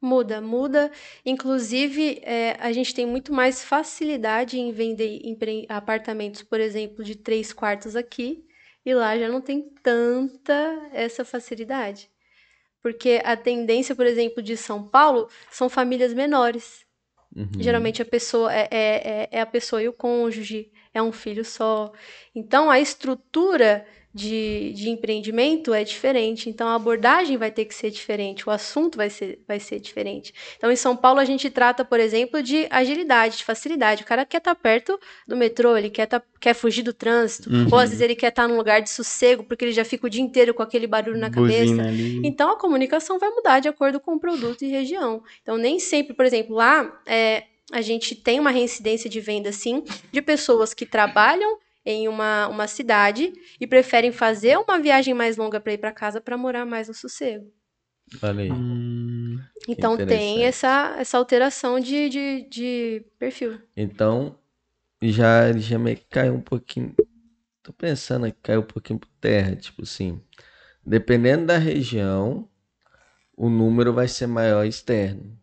[0.00, 0.90] Muda, muda.
[1.24, 5.20] Inclusive, é, a gente tem muito mais facilidade em vender
[5.68, 8.43] apartamentos, por exemplo, de três quartos aqui,
[8.84, 12.10] e lá já não tem tanta essa facilidade.
[12.82, 16.84] Porque a tendência, por exemplo, de São Paulo são famílias menores.
[17.34, 17.48] Uhum.
[17.58, 18.78] Geralmente a pessoa é, é,
[19.22, 21.92] é- é a pessoa e o cônjuge, é um filho só.
[22.34, 26.48] Então a estrutura de, de empreendimento é diferente.
[26.48, 30.32] Então a abordagem vai ter que ser diferente, o assunto vai ser, vai ser diferente.
[30.56, 34.04] Então em São Paulo a gente trata, por exemplo, de agilidade, de facilidade.
[34.04, 37.66] O cara quer estar perto do metrô, ele quer, tá, quer fugir do trânsito, Uhum.
[37.72, 40.10] ou às vezes ele quer estar num lugar de sossego, porque ele já fica o
[40.10, 41.60] dia inteiro com aquele barulho na cabeça.
[41.64, 42.20] Buzina ali.
[42.24, 45.22] Então a comunicação vai mudar de acordo com o produto e região.
[45.42, 49.82] Então nem sempre, por exemplo, lá é, a gente tem uma reincidência de venda sim
[50.12, 55.60] de pessoas que trabalham em uma, uma cidade e preferem fazer uma viagem mais longa
[55.60, 57.52] para ir para casa para morar mais no sossego.
[58.22, 58.50] Aí.
[58.50, 63.58] Hum, Então tem essa, essa alteração de, de, de perfil.
[63.76, 64.38] Então,
[65.02, 66.94] já, já meio que caiu um pouquinho.
[67.62, 70.20] Tô pensando que caiu um pouquinho por terra, tipo assim.
[70.84, 72.48] Dependendo da região,
[73.36, 75.38] o número vai ser maior externo.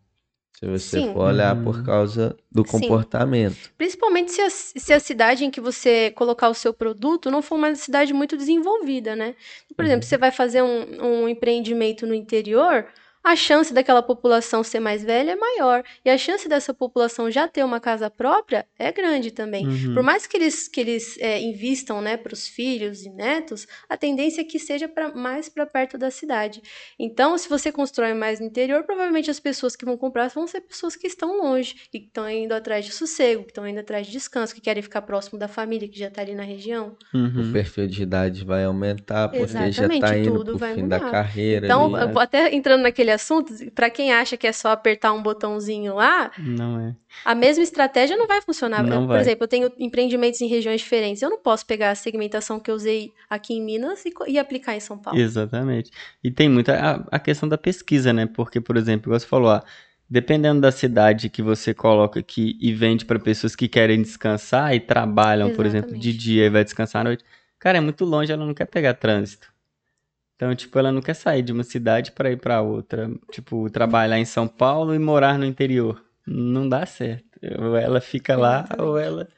[0.62, 1.12] Se você Sim.
[1.12, 1.64] for olhar Uhum.
[1.64, 2.70] por causa do Sim.
[2.82, 3.56] comportamento.
[3.76, 7.56] Principalmente se a, se a cidade em que você colocar o seu produto não for
[7.56, 9.34] uma cidade muito desenvolvida, né?
[9.74, 12.86] Por exemplo, você vai fazer um, um empreendimento no interior,
[13.24, 15.82] a chance daquela população ser mais velha é maior.
[16.04, 19.66] E a chance dessa população já ter uma casa própria é grande também.
[19.66, 19.94] uhum.
[19.94, 23.96] Por mais que eles, que eles é, invistam né, para os filhos e netos, a
[23.96, 26.60] tendência é que seja pra, mais para perto da cidade.
[26.98, 30.60] Então, se você constrói mais no interior, provavelmente as pessoas que vão comprar vão ser
[30.62, 34.12] pessoas que estão longe, que estão indo atrás de sossego, que estão indo atrás de
[34.12, 36.96] descanso, que querem ficar próximo da família que já está ali na região.
[37.14, 37.50] Uhum.
[37.50, 40.88] O perfil de idade vai aumentar, porque já Exatamente, tá indo tudo pro vai fim
[40.88, 41.10] da mudar.
[41.10, 42.12] carreira Então, ali.
[42.12, 46.30] vou até entrando naquele assunto, para quem acha que é só apertar um botãozinho lá,
[46.38, 46.96] Não é.
[47.24, 48.82] a mesma estratégia não vai funcionar.
[48.82, 49.20] Não Por vai.
[49.20, 51.22] exemplo, eu tenho empreendimentos em regiões diferentes.
[51.22, 54.74] Eu não posso pegar a segmentação que eu usei aqui em Minas e, e aplicar
[54.74, 55.18] em São Paulo.
[55.20, 55.90] Exatamente.
[56.24, 58.26] E tem muita a, a questão da pesquisa, né?
[58.26, 59.64] Porque, por exemplo, você falou, ah,
[60.08, 64.80] dependendo da cidade que você coloca aqui e vende para pessoas que querem descansar e
[64.80, 66.18] trabalham, por exemplo, de Exatamente.
[66.18, 67.24] dia e vai descansar à noite,
[67.58, 69.51] cara, é muito longe, ela não quer pegar trânsito.
[70.42, 74.18] Então, tipo, ela não quer sair de uma cidade para ir para outra, tipo, trabalhar
[74.18, 76.04] em São Paulo e morar no interior.
[76.26, 77.38] Não dá certo.
[77.60, 79.28] Ou ela fica lá ou ela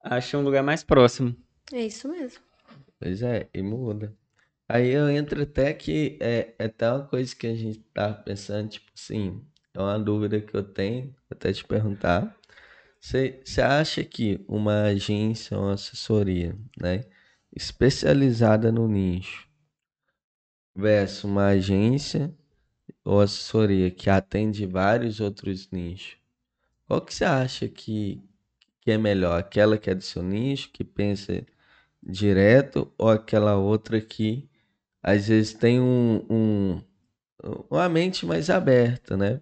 [0.00, 1.34] acha um lugar mais próximo.
[1.72, 2.40] É isso mesmo.
[3.00, 4.14] Pois é, e muda.
[4.68, 8.68] Aí eu entro até que é, é até uma coisa que a gente tá pensando,
[8.68, 9.44] tipo assim,
[9.74, 12.32] é uma dúvida que eu tenho, vou até te perguntar.
[13.00, 17.00] Você, você acha que uma agência, uma assessoria, né,
[17.52, 19.50] especializada no nicho,
[20.74, 22.34] versus uma agência
[23.04, 26.16] ou assessoria que atende vários outros nichos,
[26.86, 28.22] qual que você acha que,
[28.80, 29.38] que é melhor?
[29.38, 31.44] Aquela que é do seu nicho, que pensa
[32.02, 34.48] direto, ou aquela outra que
[35.02, 36.82] às vezes tem um, um
[37.70, 39.40] uma mente mais aberta, né?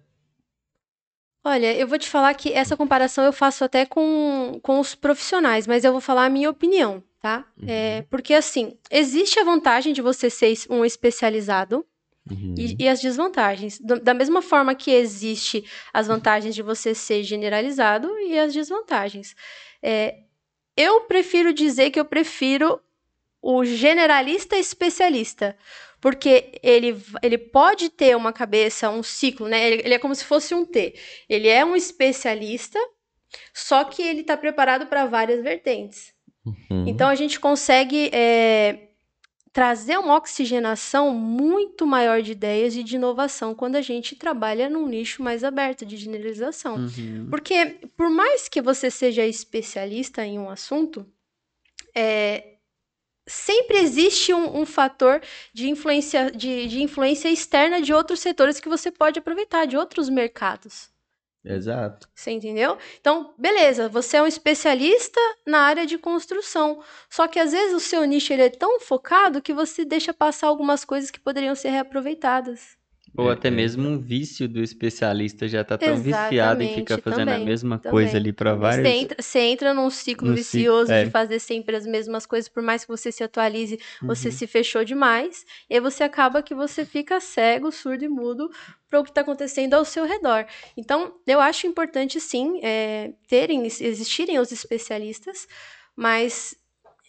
[1.43, 5.65] Olha, eu vou te falar que essa comparação eu faço até com, com os profissionais,
[5.65, 7.45] mas eu vou falar a minha opinião, tá?
[7.61, 7.69] Uhum.
[7.69, 11.85] É, porque, assim, existe a vantagem de você ser um especializado
[12.29, 12.55] uhum.
[12.57, 13.79] e, e, as desvantagens.
[13.79, 15.63] Da mesma forma que existe
[15.93, 19.35] as vantagens de você ser generalizado e as desvantagens.
[19.83, 20.21] É,
[20.75, 22.81] eu prefiro dizer que eu prefiro
[23.41, 25.55] o generalista especialista
[26.01, 29.67] porque ele, ele pode ter uma cabeça, um ciclo, né?
[29.67, 30.95] Ele, ele é como se fosse um T.
[31.29, 32.79] Ele é um especialista,
[33.53, 36.11] só que ele está preparado para várias vertentes.
[36.45, 36.87] Uhum.
[36.87, 38.89] Então a gente consegue é,
[39.53, 44.87] trazer uma oxigenação muito maior de ideias e de inovação quando a gente trabalha num
[44.87, 46.75] nicho mais aberto de generalização.
[46.75, 47.27] Uhum.
[47.29, 51.05] Porque por mais que você seja especialista em um assunto,
[51.95, 52.55] é,
[53.27, 55.21] sempre existe um, um fator
[55.53, 60.09] de influência, de, de influência externa de outros setores que você pode aproveitar, de outros
[60.09, 60.90] mercados.
[61.43, 62.07] Exato.
[62.15, 62.77] Você entendeu?
[62.99, 66.83] Então, beleza, você é um especialista na área de construção.
[67.09, 70.47] Só que às vezes o seu nicho ele é tão focado que você deixa passar
[70.47, 72.77] algumas coisas que poderiam ser reaproveitadas.
[73.15, 73.51] Ou é, até é.
[73.51, 77.45] mesmo um vício do especialista já tá tão Exatamente, viciado e fica fazendo também, a
[77.45, 77.91] mesma também.
[77.91, 78.87] coisa ali para vários.
[78.87, 81.03] Você entra, você entra num ciclo no vicioso ciclo, é.
[81.05, 84.07] de fazer sempre as mesmas coisas, por mais que você se atualize, uhum.
[84.07, 88.49] você se fechou demais, e aí você acaba que você fica cego, surdo e mudo
[88.89, 90.45] para o que está acontecendo ao seu redor.
[90.77, 95.47] Então, eu acho importante sim é, terem, existirem os especialistas,
[95.95, 96.55] mas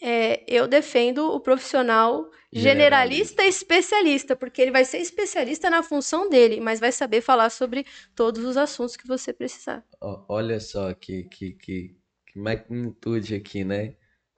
[0.03, 6.29] é, eu defendo o profissional generalista e especialista, porque ele vai ser especialista na função
[6.29, 9.85] dele, mas vai saber falar sobre todos os assuntos que você precisar.
[10.29, 11.97] Olha só que, que, que,
[12.27, 13.95] que magnitude aqui, né?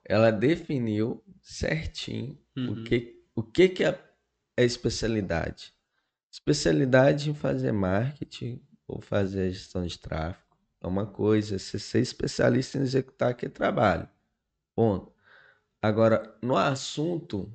[0.07, 2.73] Ela definiu certinho uhum.
[2.73, 3.99] o, que, o que, que é,
[4.55, 5.73] é especialidade.
[6.31, 10.45] Especialidade em fazer marketing ou fazer gestão de tráfego
[10.79, 14.07] é uma coisa, você ser especialista em executar aquele trabalho.
[14.75, 15.14] Ponto.
[15.85, 17.53] Agora, no assunto,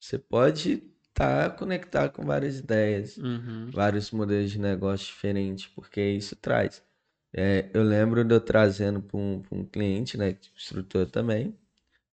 [0.00, 3.70] você pode estar tá conectado com várias ideias, uhum.
[3.70, 6.82] vários modelos de negócio diferentes, porque isso traz.
[7.30, 11.54] É, eu lembro de eu trazendo para um, um, cliente, né, instrutor também,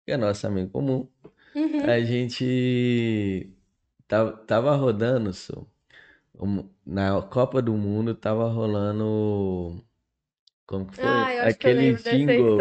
[0.04, 1.08] que é nosso amigo comum.
[1.54, 1.86] Uhum.
[1.86, 3.48] A gente
[4.08, 5.68] tava, tava rodando, so,
[6.84, 9.86] na Copa do Mundo tava rolando
[10.66, 11.06] como que foi?
[11.06, 12.58] Ah, eu acho Aquele que eu jingle.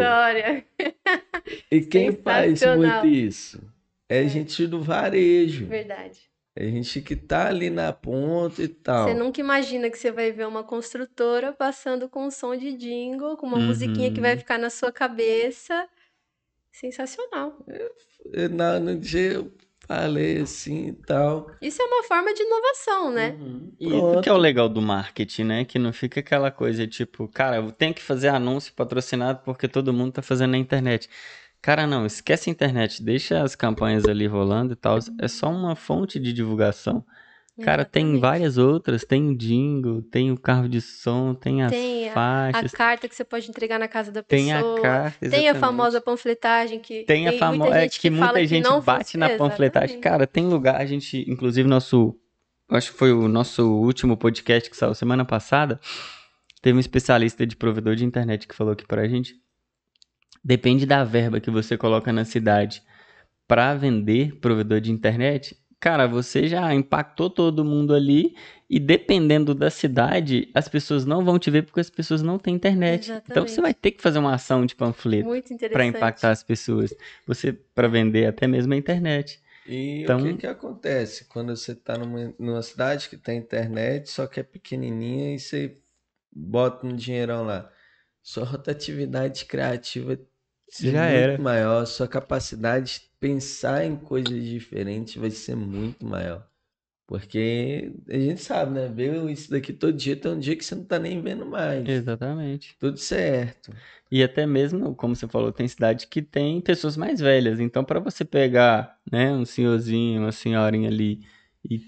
[1.71, 3.61] E quem faz muito isso?
[4.07, 5.65] É, é gente do varejo.
[5.65, 6.19] Verdade.
[6.55, 9.07] É gente que tá ali na ponta e tal.
[9.07, 13.35] Você nunca imagina que você vai ver uma construtora passando com um som de jingle,
[13.37, 13.67] com uma uhum.
[13.67, 15.87] musiquinha que vai ficar na sua cabeça.
[16.71, 17.57] Sensacional.
[17.67, 17.91] Eu,
[18.33, 19.43] eu, no dia
[19.87, 21.49] falei assim e tal.
[21.61, 23.37] Isso é uma forma de inovação, né?
[23.39, 23.71] Uhum.
[23.79, 25.65] E o que é o legal do marketing, né?
[25.65, 29.93] Que não fica aquela coisa tipo, cara, eu tenho que fazer anúncio patrocinado porque todo
[29.93, 31.09] mundo tá fazendo na internet.
[31.61, 34.99] Cara, não, esquece a internet, deixa as campanhas ali rolando e tal.
[35.19, 37.05] É só uma fonte de divulgação.
[37.61, 42.09] Cara, tem várias outras, tem o jingle, tem o carro de som, tem as tem
[42.09, 42.73] faixas.
[42.73, 44.43] A, carta que você pode entregar na casa da pessoa.
[44.43, 45.29] Tem a carta, exatamente.
[45.29, 49.17] Tem a famosa panfletagem que tem a famosa é que, que muita gente que bate
[49.17, 49.99] na panfletagem.
[49.99, 52.17] Cara, tem lugar a gente, inclusive nosso,
[52.69, 55.79] acho que foi o nosso último podcast que saiu semana passada,
[56.59, 59.35] teve um especialista de provedor de internet que falou aqui pra gente.
[60.43, 62.81] Depende da verba que você coloca na cidade
[63.47, 68.37] para vender provedor de internet, cara, você já impactou todo mundo ali
[68.69, 72.55] e dependendo da cidade, as pessoas não vão te ver porque as pessoas não têm
[72.55, 73.11] internet.
[73.11, 73.31] Exatamente.
[73.31, 75.27] Então você vai ter que fazer uma ação de panfleto
[75.73, 76.95] para impactar as pessoas.
[77.27, 79.41] Você para vender até mesmo a internet.
[79.67, 80.19] E então...
[80.19, 84.39] o que, que acontece quando você está numa, numa cidade que tem internet, só que
[84.39, 85.77] é pequenininha e você
[86.33, 87.69] bota um dinheirão lá?
[88.21, 90.17] Sua rotatividade criativa
[90.79, 91.37] já muito era.
[91.41, 96.47] maior, sua capacidade de pensar em coisas diferentes vai ser muito maior.
[97.05, 98.87] Porque a gente sabe, né?
[98.87, 101.87] Ver isso daqui todo dia, tem um dia que você não tá nem vendo mais.
[101.87, 102.75] Exatamente.
[102.79, 103.73] Tudo certo.
[104.09, 107.59] E até mesmo, como você falou, tem cidade que tem pessoas mais velhas.
[107.59, 111.25] Então, para você pegar, né, um senhorzinho, uma senhorinha ali
[111.69, 111.81] e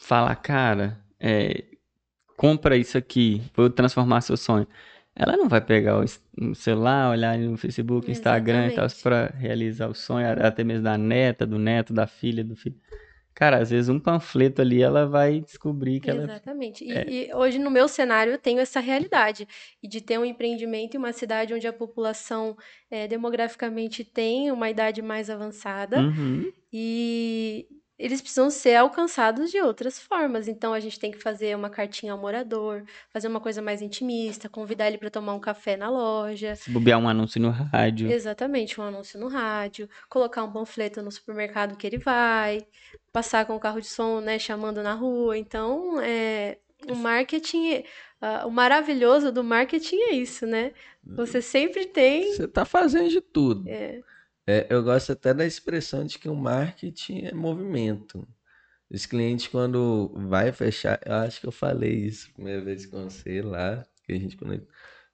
[0.00, 1.64] falar, cara, é,
[2.36, 4.66] compra isso aqui, vou transformar seu sonho.
[5.18, 9.94] Ela não vai pegar o celular, olhar no Facebook, Instagram e tal, para realizar o
[9.94, 12.76] sonho, até mesmo da neta, do neto, da filha, do filho.
[13.34, 16.30] Cara, às vezes um panfleto ali ela vai descobrir que Exatamente.
[16.30, 16.34] ela.
[16.34, 16.92] Exatamente.
[16.92, 17.06] É...
[17.08, 19.46] E, hoje no meu cenário eu tenho essa realidade.
[19.82, 22.56] E de ter um empreendimento em uma cidade onde a população
[22.90, 26.00] é, demograficamente tem uma idade mais avançada.
[26.00, 26.52] Uhum.
[26.72, 27.66] E
[27.98, 30.46] eles precisam ser alcançados de outras formas.
[30.46, 34.48] Então a gente tem que fazer uma cartinha ao morador, fazer uma coisa mais intimista,
[34.48, 36.54] convidar ele para tomar um café na loja.
[36.54, 38.10] Se bobear um anúncio no rádio.
[38.10, 42.64] Exatamente, um anúncio no rádio, colocar um panfleto no supermercado que ele vai,
[43.12, 45.36] passar com o carro de som, né, chamando na rua.
[45.36, 47.78] Então, é, o marketing,
[48.22, 50.72] uh, o maravilhoso do marketing é isso, né?
[51.04, 52.32] Você sempre tem.
[52.32, 53.64] Você está fazendo de tudo.
[53.66, 54.00] É.
[54.48, 58.26] É, eu gosto até da expressão de que o marketing é movimento.
[58.90, 63.42] Os clientes, quando vai fechar, eu acho que eu falei isso primeira vez com você
[63.42, 64.68] lá, que a gente conectou.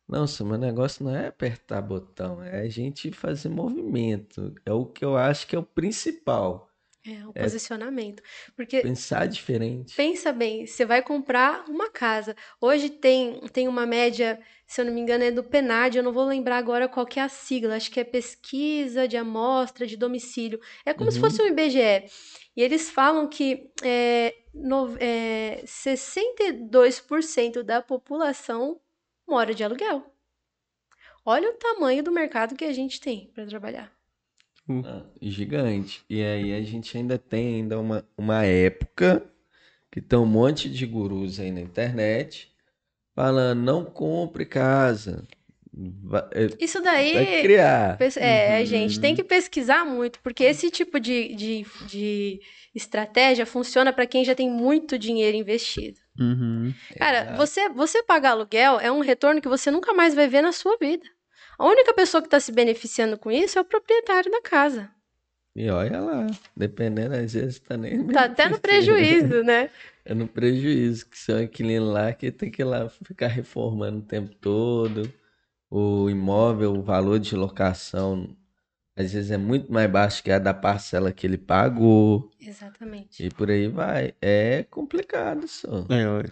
[0.06, 4.54] Nossa, meu negócio não é apertar botão, é a gente fazer movimento.
[4.64, 6.70] É o que eu acho que é o principal.
[7.06, 8.22] É, o é posicionamento.
[8.56, 9.94] Porque pensar diferente.
[9.94, 12.34] Pensa bem, você vai comprar uma casa.
[12.58, 16.14] Hoje tem, tem uma média, se eu não me engano, é do PENAD, eu não
[16.14, 19.98] vou lembrar agora qual que é a sigla, acho que é pesquisa de amostra de
[19.98, 20.58] domicílio.
[20.84, 21.12] É como uhum.
[21.12, 22.10] se fosse um IBGE.
[22.56, 28.80] E eles falam que é, no, é, 62% da população
[29.28, 30.10] mora de aluguel.
[31.22, 33.92] Olha o tamanho do mercado que a gente tem para trabalhar.
[34.68, 36.04] Ah, gigante.
[36.08, 39.22] E aí a gente ainda tem ainda uma, uma época
[39.90, 42.52] que tem um monte de gurus aí na internet
[43.14, 45.26] falando não compre casa.
[45.76, 47.12] Vai, é, Isso daí.
[47.12, 47.98] Vai criar.
[48.16, 48.66] É, uhum.
[48.66, 52.40] gente tem que pesquisar muito, porque esse tipo de, de, de
[52.74, 55.98] estratégia funciona para quem já tem muito dinheiro investido.
[56.18, 56.72] Uhum.
[56.96, 60.52] Cara, você, você pagar aluguel é um retorno que você nunca mais vai ver na
[60.52, 61.04] sua vida.
[61.58, 64.90] A única pessoa que está se beneficiando com isso é o proprietário da casa.
[65.56, 66.26] E olha lá,
[66.56, 68.06] dependendo, às vezes tá nem.
[68.08, 69.70] Tá até no prejuízo, né?
[70.04, 74.02] É no prejuízo, que são aquele lá que tem que ir lá ficar reformando o
[74.02, 75.10] tempo todo.
[75.70, 78.36] O imóvel, o valor de locação,
[78.96, 82.30] às vezes é muito mais baixo que a da parcela que ele pagou.
[82.40, 83.24] Exatamente.
[83.24, 84.12] E por aí vai.
[84.20, 85.86] É complicado só.
[85.88, 86.24] É, eu...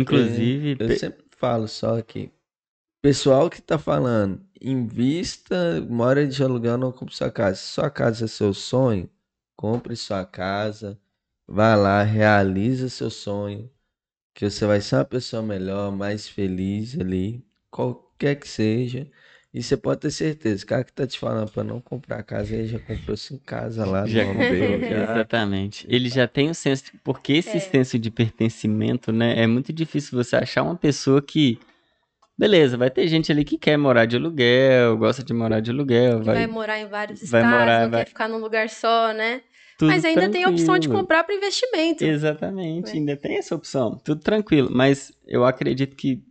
[0.00, 0.76] Inclusive.
[0.80, 2.30] Eu, eu sempre falo só que
[3.04, 7.56] pessoal que tá falando, invista, mora de aluguel, não compre sua casa.
[7.56, 9.10] Se sua casa é seu sonho,
[9.54, 10.98] compre sua casa,
[11.46, 13.70] vá lá, realiza seu sonho,
[14.32, 19.06] que você vai ser uma pessoa melhor, mais feliz ali, qualquer que seja.
[19.52, 22.54] E você pode ter certeza, o cara que tá te falando para não comprar casa,
[22.54, 25.02] ele já comprou cinco casas lá já, dele, já.
[25.02, 25.86] Exatamente.
[25.90, 27.60] Ele já tem o senso, porque esse é.
[27.60, 31.60] senso de pertencimento, né, é muito difícil você achar uma pessoa que
[32.36, 36.22] Beleza, vai ter gente ali que quer morar de aluguel, gosta de morar de aluguel.
[36.22, 38.04] Vai, vai morar em vários estados, morar, não vai...
[38.04, 39.42] quer ficar num lugar só, né?
[39.78, 40.32] Tudo mas ainda tranquilo.
[40.32, 42.04] tem a opção de comprar para investimento.
[42.04, 42.94] Exatamente, é.
[42.94, 44.00] ainda tem essa opção.
[44.04, 44.68] Tudo tranquilo.
[44.72, 46.22] Mas eu acredito que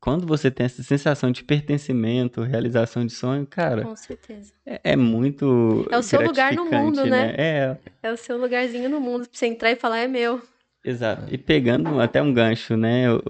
[0.00, 3.82] quando você tem essa sensação de pertencimento, realização de sonho, cara.
[3.82, 4.52] Com certeza.
[4.64, 5.86] É, é muito.
[5.90, 7.26] É o seu lugar no mundo, né?
[7.26, 7.34] né?
[7.36, 7.76] É.
[8.02, 10.40] É o seu lugarzinho no mundo pra você entrar e falar, é meu.
[10.84, 11.26] Exato.
[11.32, 13.20] E pegando até um gancho, né, o,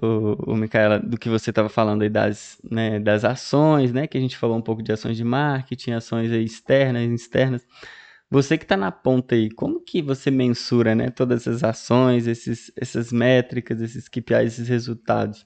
[0.47, 4.21] o, Micaela, do que você estava falando aí das, né, das ações, né, que a
[4.21, 7.65] gente falou um pouco de ações de marketing, ações externas, externas.
[8.29, 12.71] Você que está na ponta aí, como que você mensura, né, todas essas ações, esses,
[12.77, 15.45] essas métricas, esses KPIs, esses resultados?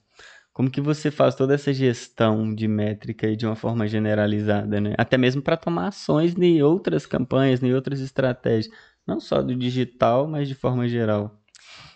[0.54, 4.93] Como que você faz toda essa gestão de métrica aí de uma forma generalizada, né?
[4.99, 8.72] Até mesmo para tomar ações em outras campanhas, em outras estratégias,
[9.08, 11.43] não só do digital, mas de forma geral.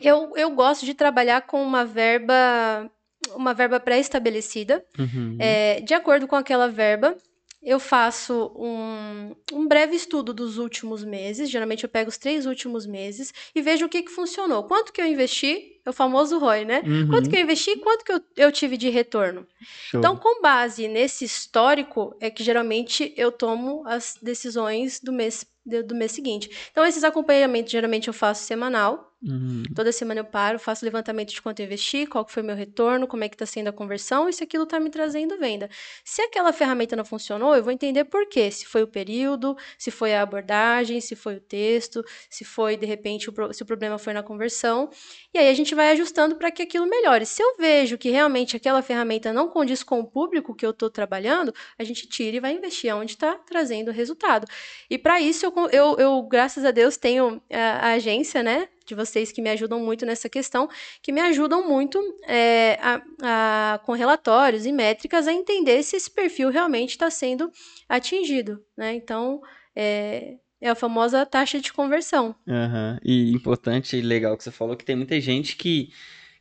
[0.02, 2.89] Eu, eu gosto de trabalhar com uma verba
[3.36, 4.84] uma verba pré-estabelecida.
[4.98, 5.38] Uhum.
[5.39, 7.16] É, de acordo com aquela verba,
[7.62, 11.50] eu faço um, um breve estudo dos últimos meses.
[11.50, 14.64] Geralmente eu pego os três últimos meses e vejo o que, que funcionou.
[14.64, 16.82] Quanto que eu investi, é o famoso ROI, né?
[16.86, 17.08] Uhum.
[17.10, 19.45] Quanto que eu investi e quanto que eu, eu tive de retorno.
[19.89, 20.00] Show.
[20.00, 25.45] Então, com base nesse histórico, é que geralmente eu tomo as decisões do mês,
[25.86, 26.50] do mês seguinte.
[26.72, 29.07] Então, esses acompanhamentos geralmente eu faço semanal.
[29.20, 29.63] Uhum.
[29.76, 33.07] Toda semana eu paro, faço levantamento de quanto eu investi, qual foi o meu retorno,
[33.07, 35.68] como é que está sendo a conversão e se aquilo está me trazendo venda.
[36.05, 38.51] Se aquela ferramenta não funcionou, eu vou entender por quê.
[38.51, 42.86] Se foi o período, se foi a abordagem, se foi o texto, se foi, de
[42.86, 44.89] repente, o, se o problema foi na conversão.
[45.34, 47.26] E aí a gente vai ajustando para que aquilo melhore.
[47.26, 50.91] Se eu vejo que realmente aquela ferramenta não condiz com o público que eu estou
[50.91, 54.45] trabalhando, a gente tira e vai investir onde está trazendo resultado.
[54.88, 58.70] E para isso, eu, eu, eu, graças a Deus, tenho a, a agência, né?
[58.88, 60.70] De vocês que me ajudam muito nessa questão,
[61.02, 66.10] que me ajudam muito é, a, a, com relatórios e métricas a entender se esse
[66.10, 67.52] perfil realmente está sendo
[67.88, 68.94] atingido, né?
[68.96, 69.42] Então,
[69.76, 72.34] é, é a famosa taxa de conversão.
[72.48, 72.98] Uhum.
[73.04, 75.92] E importante e legal que você falou que tem muita gente que,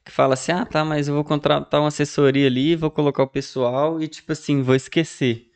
[0.05, 3.29] que fala assim, ah, tá, mas eu vou contratar uma assessoria ali, vou colocar o
[3.29, 5.51] pessoal e, tipo assim, vou esquecer.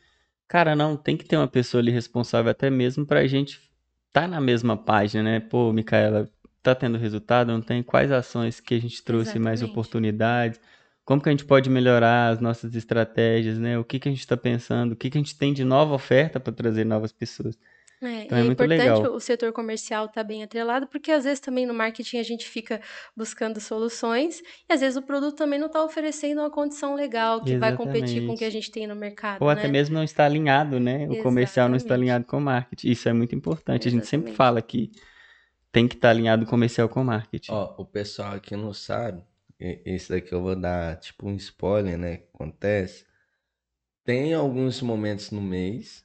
[0.47, 3.71] Cara, não, tem que ter uma pessoa ali responsável até mesmo pra gente
[4.11, 5.39] tá na mesma página, né?
[5.39, 6.29] Pô, Micaela,
[6.61, 7.51] tá tendo resultado?
[7.51, 7.81] Não tem?
[7.83, 9.43] Quais ações que a gente trouxe Exatamente.
[9.45, 10.59] mais oportunidades?
[11.03, 13.77] Como que a gente pode melhorar as nossas estratégias, né?
[13.77, 14.91] O que que a gente está pensando?
[14.93, 17.57] O que que a gente tem de nova oferta para trazer novas pessoas?
[18.03, 19.13] É, Então é é muito importante legal.
[19.13, 22.81] o setor comercial estar bem atrelado, porque às vezes também no marketing a gente fica
[23.15, 27.57] buscando soluções e às vezes o produto também não está oferecendo uma condição legal que
[27.57, 28.51] vai competir com o que a Exatamente.
[28.53, 29.69] gente tem no mercado, Ou até né?
[29.73, 31.07] mesmo não está alinhado, né?
[31.09, 32.01] O comercial não está Exatamente.
[32.01, 32.89] alinhado com o marketing.
[32.89, 33.87] Isso é muito importante.
[33.87, 34.35] A gente sempre Exatamente.
[34.37, 34.91] fala que
[35.71, 37.51] tem que estar alinhado o comercial com o marketing.
[37.51, 39.23] Ó, o pessoal aqui não sabe,
[39.59, 42.17] esse daqui eu vou dar tipo um spoiler, né?
[42.17, 43.05] Que acontece.
[44.03, 46.03] Tem alguns momentos no mês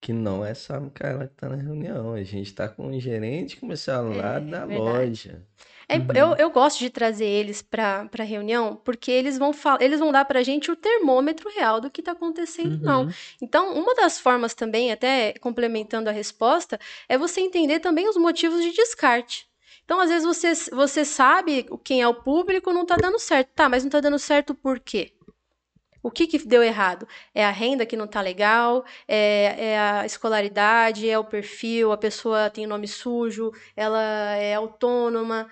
[0.00, 2.14] que não é só a Micaela que tá na reunião.
[2.14, 5.28] A gente tá com o gerente comercial lá É, da verdade.
[5.28, 5.46] loja.
[5.90, 6.06] É, Uhum.
[6.14, 10.24] eu, eu gosto de trazer eles para a reunião, porque eles vão, eles vão dar
[10.24, 13.02] para a gente o termômetro real do que está acontecendo, não.
[13.02, 13.10] Uhum.
[13.42, 16.78] Então, uma das formas também, até complementando a resposta,
[17.08, 19.48] é você entender também os motivos de descarte.
[19.84, 23.48] Então, às vezes, você, você sabe quem é o público, não está dando certo.
[23.56, 25.12] Tá, mas não está dando certo por quê?
[26.02, 27.06] O que, que deu errado?
[27.34, 31.98] É a renda que não está legal, é, é a escolaridade, é o perfil, a
[31.98, 34.00] pessoa tem nome sujo, ela
[34.36, 35.48] é autônoma.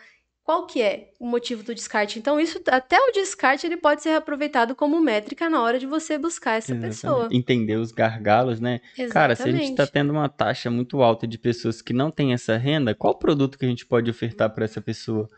[0.49, 2.19] Qual que é o motivo do descarte?
[2.19, 6.17] Então, isso, até o descarte, ele pode ser aproveitado como métrica na hora de você
[6.17, 7.13] buscar essa pessoa.
[7.13, 7.37] Exatamente.
[7.37, 8.81] Entender os gargalos, né?
[9.11, 9.93] Cara, se a gente está Exatamente.
[9.93, 13.67] tendo uma taxa muito alta de pessoas que não têm essa renda, qual produto que
[13.67, 15.29] a gente pode ofertar para essa pessoa?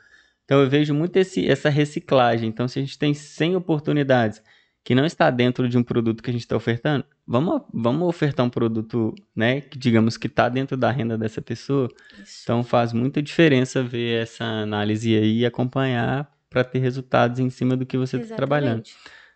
[0.45, 2.49] Então eu vejo muito esse, essa reciclagem.
[2.49, 4.41] Então, se a gente tem 100 oportunidades
[4.83, 8.45] que não está dentro de um produto que a gente está ofertando, vamos, vamos ofertar
[8.45, 11.89] um produto, né, que digamos que está dentro da renda dessa pessoa.
[12.23, 12.41] Isso.
[12.43, 17.77] Então faz muita diferença ver essa análise aí e acompanhar para ter resultados em cima
[17.77, 18.85] do que você está trabalhando.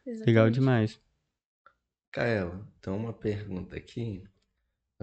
[0.07, 0.27] Exatamente.
[0.27, 1.01] Legal demais.
[2.11, 4.25] Caela, então uma pergunta aqui.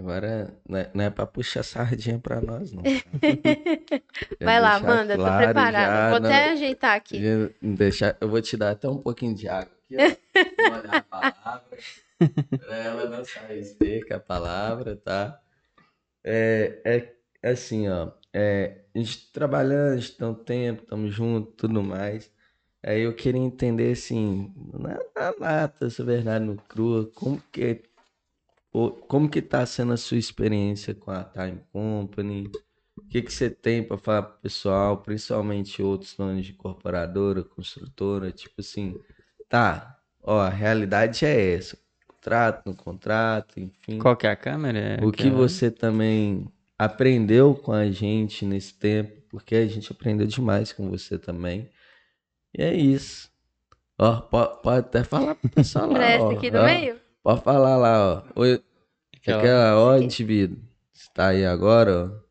[0.02, 2.82] Agora não é, não é pra puxar sardinha pra nós, não.
[2.82, 2.90] tá?
[4.42, 6.10] Vai lá, deixar Amanda, tô claro preparada.
[6.10, 7.22] Vou não- até ajeitar aqui.
[7.22, 10.00] Já Deixar, eu vou te dar até um pouquinho de água aqui, ó.
[10.76, 11.78] Molhar a palavra.
[12.58, 15.40] pra ela não sair seca a palavra, tá?
[16.24, 16.80] É,
[17.42, 18.10] é assim, ó.
[18.32, 22.28] É, a gente trabalhando, a gente tem um tempo, estamos juntos, tudo mais.
[22.84, 27.82] Aí eu queria entender, assim, na, na lata, essa verdade no crua, como que,
[28.72, 32.50] como que tá sendo a sua experiência com a Time Company?
[32.96, 38.30] O que que você tem para falar pro pessoal, principalmente outros donos de incorporadora, construtora,
[38.32, 38.94] tipo assim,
[39.48, 43.98] tá, ó, a realidade é essa, contrato no contrato, enfim.
[43.98, 44.78] Qual que é a câmera?
[44.78, 46.46] É O que você também
[46.78, 51.68] aprendeu com a gente nesse tempo, porque a gente aprendeu demais com você também.
[52.56, 53.30] E é isso.
[53.98, 56.64] Ó, pode, pode até falar pro pessoal lá, Presta ó, aqui do ó.
[56.64, 57.01] meio?
[57.22, 58.40] Pode falar lá, ó.
[58.40, 58.62] Oi,
[59.16, 60.04] Aquela- aquela, ó, aqui.
[60.04, 60.58] indivíduo.
[60.92, 62.22] Você tá aí agora, ó.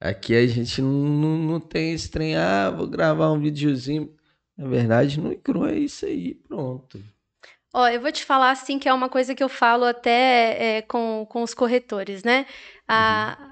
[0.00, 4.14] Aqui a gente não, não, tem esse trem, ah, vou gravar um videozinho.
[4.56, 7.02] Na verdade, no Icru é isso aí, pronto.
[7.72, 10.82] Ó, eu vou te falar assim que é uma coisa que eu falo até é,
[10.82, 12.46] com, com os corretores, né?
[12.88, 13.49] A,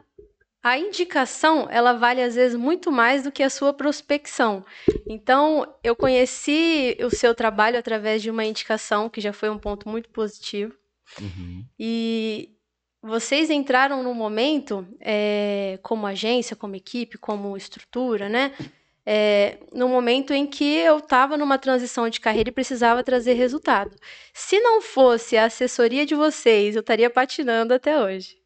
[0.63, 4.65] a indicação, ela vale às vezes muito mais do que a sua prospecção.
[5.07, 9.89] Então, eu conheci o seu trabalho através de uma indicação, que já foi um ponto
[9.89, 10.75] muito positivo.
[11.21, 11.65] Uhum.
[11.79, 12.51] E
[13.01, 18.53] vocês entraram num momento, é, como agência, como equipe, como estrutura, né?
[19.07, 23.97] É, no momento em que eu estava numa transição de carreira e precisava trazer resultado.
[24.35, 28.38] Se não fosse a assessoria de vocês, eu estaria patinando até hoje.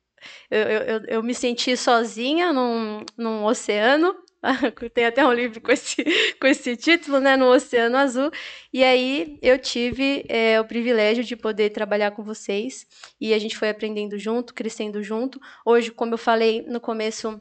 [0.50, 4.14] Eu, eu, eu- me senti sozinha num, num oceano.
[4.92, 6.02] Tem até um livro com esse,
[6.40, 7.36] com esse título, né?
[7.36, 8.30] No Oceano Azul.
[8.72, 12.86] E aí eu tive é, o privilégio de poder trabalhar com vocês.
[13.20, 15.40] E a gente foi aprendendo junto, crescendo junto.
[15.64, 17.40] Hoje, como eu falei no começo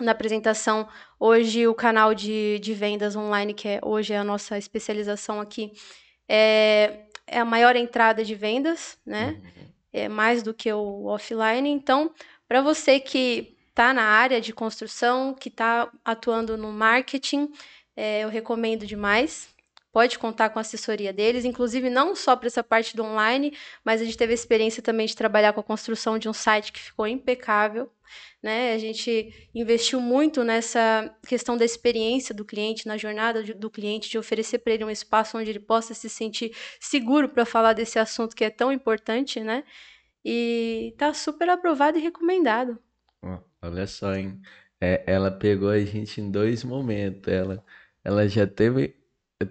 [0.00, 0.88] na apresentação,
[1.18, 5.72] hoje o canal de, de vendas online, que é, hoje é a nossa especialização aqui,
[6.28, 9.40] é, é a maior entrada de vendas, né?
[9.98, 11.68] É mais do que o offline.
[11.68, 12.12] Então,
[12.46, 17.48] para você que está na área de construção, que está atuando no marketing,
[17.96, 19.54] é, eu recomendo demais.
[19.92, 24.00] Pode contar com a assessoria deles, inclusive não só para essa parte do online, mas
[24.00, 26.80] a gente teve a experiência também de trabalhar com a construção de um site que
[26.80, 27.90] ficou impecável.
[28.42, 28.72] Né?
[28.72, 34.18] A gente investiu muito nessa questão da experiência do cliente, na jornada do cliente, de
[34.18, 38.36] oferecer para ele um espaço onde ele possa se sentir seguro para falar desse assunto
[38.36, 39.64] que é tão importante, né?
[40.24, 42.78] E tá super aprovado e recomendado.
[43.62, 44.40] Olha só, hein?
[44.80, 47.32] É, ela pegou a gente em dois momentos.
[47.32, 47.64] Ela,
[48.04, 48.94] ela já teve.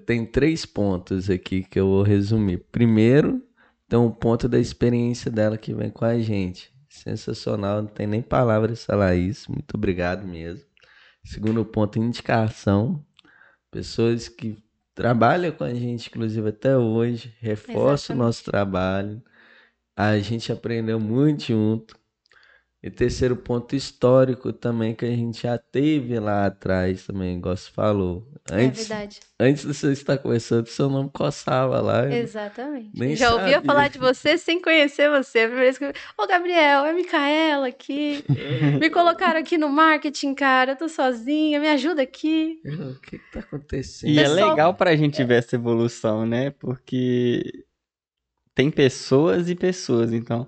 [0.06, 2.58] Tem três pontos aqui que eu vou resumir.
[2.72, 3.42] Primeiro,
[3.88, 6.74] tem um ponto da experiência dela que vem com a gente.
[6.90, 9.50] Sensacional, não tem nem palavras falar isso.
[9.50, 10.66] Muito obrigado mesmo.
[11.24, 13.02] Segundo ponto, indicação.
[13.72, 14.62] Pessoas que
[14.94, 19.24] trabalham com a gente, inclusive até hoje, reforçam o nosso trabalho.
[19.96, 21.97] A gente aprendeu muito junto.
[22.88, 27.70] E terceiro ponto histórico também que a gente já teve lá atrás também, igual você
[27.70, 28.26] falou.
[28.50, 29.20] É antes, é verdade.
[29.38, 32.10] Antes de você estar conversando, seu nome coçava lá.
[32.10, 32.92] Exatamente.
[32.98, 33.42] Nem já sabia.
[33.42, 35.40] ouvia falar de você sem conhecer você.
[35.40, 35.94] A primeira vez que eu...
[36.18, 38.24] Ô, Gabriel, é a Micaela aqui.
[38.80, 40.72] me colocaram aqui no marketing, cara.
[40.72, 42.62] Eu tô sozinha, me ajuda aqui.
[42.64, 44.12] O que, que tá acontecendo?
[44.12, 44.40] E é Pessoal...
[44.40, 46.52] é legal pra gente ver essa evolução, né?
[46.52, 47.66] Porque
[48.56, 50.48] tem pessoas e pessoas, então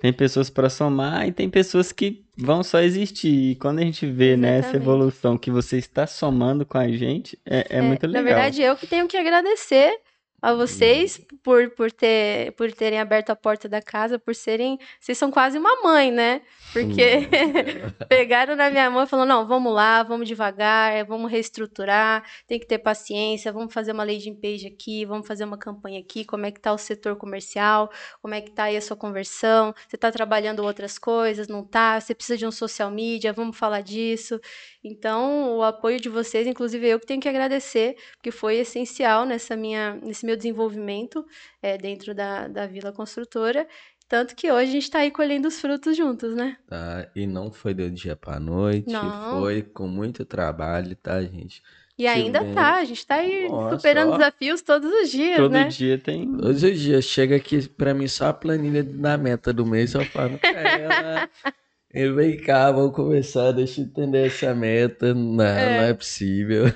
[0.00, 3.52] tem pessoas para somar e tem pessoas que vão só existir.
[3.52, 7.38] E quando a gente vê né, essa evolução que você está somando com a gente,
[7.44, 8.22] é, é, é muito legal.
[8.22, 9.98] Na verdade, eu que tenho que agradecer
[10.40, 14.78] a vocês por, por, ter, por terem aberto a porta da casa, por serem.
[15.00, 16.42] Vocês são quase uma mãe, né?
[16.72, 17.28] Porque
[18.08, 22.66] pegaram na minha mão e falaram: não, vamos lá, vamos devagar, vamos reestruturar, tem que
[22.66, 26.50] ter paciência, vamos fazer uma landing page aqui, vamos fazer uma campanha aqui, como é
[26.50, 27.90] que tá o setor comercial,
[28.20, 31.98] como é que tá aí a sua conversão, você está trabalhando outras coisas, não tá?
[32.00, 34.40] Você precisa de um social media, vamos falar disso.
[34.86, 39.56] Então, o apoio de vocês, inclusive eu que tenho que agradecer, porque foi essencial nessa
[39.56, 41.26] minha, nesse meu desenvolvimento
[41.60, 43.66] é, dentro da, da Vila Construtora.
[44.08, 46.56] Tanto que hoje a gente está aí colhendo os frutos juntos, né?
[46.68, 49.40] Tá, e não foi do dia para noite, não.
[49.40, 51.60] foi com muito trabalho, tá, gente?
[51.98, 54.16] E ainda tá, a gente tá aí Nossa, superando ó.
[54.18, 55.64] desafios todos os dias, Todo né?
[55.64, 56.30] Todo dia tem.
[56.30, 57.04] Todos os dias.
[57.06, 61.28] Chega aqui pra mim só a planilha da meta do mês, eu falo, ela.
[61.96, 65.14] E vem cá, vamos começar, deixa eu entender essa meta.
[65.14, 65.78] Não, é.
[65.78, 66.66] não é possível.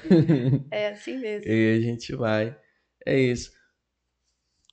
[0.70, 1.46] É assim mesmo.
[1.46, 2.56] e a gente vai.
[3.04, 3.52] É isso.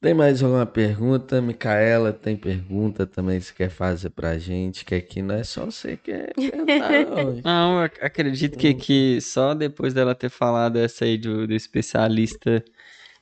[0.02, 1.42] Tem mais alguma pergunta?
[1.42, 5.98] Micaela tem pergunta também se quer fazer pra gente, que aqui não é só você
[5.98, 6.34] que quer
[7.10, 7.42] não.
[7.44, 12.64] não, acredito que, que só depois dela ter falado essa aí do, do especialista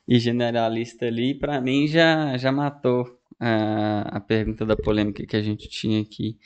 [0.06, 5.42] e generalista ali, pra mim já, já matou a, a pergunta da polêmica que a
[5.42, 6.38] gente tinha aqui.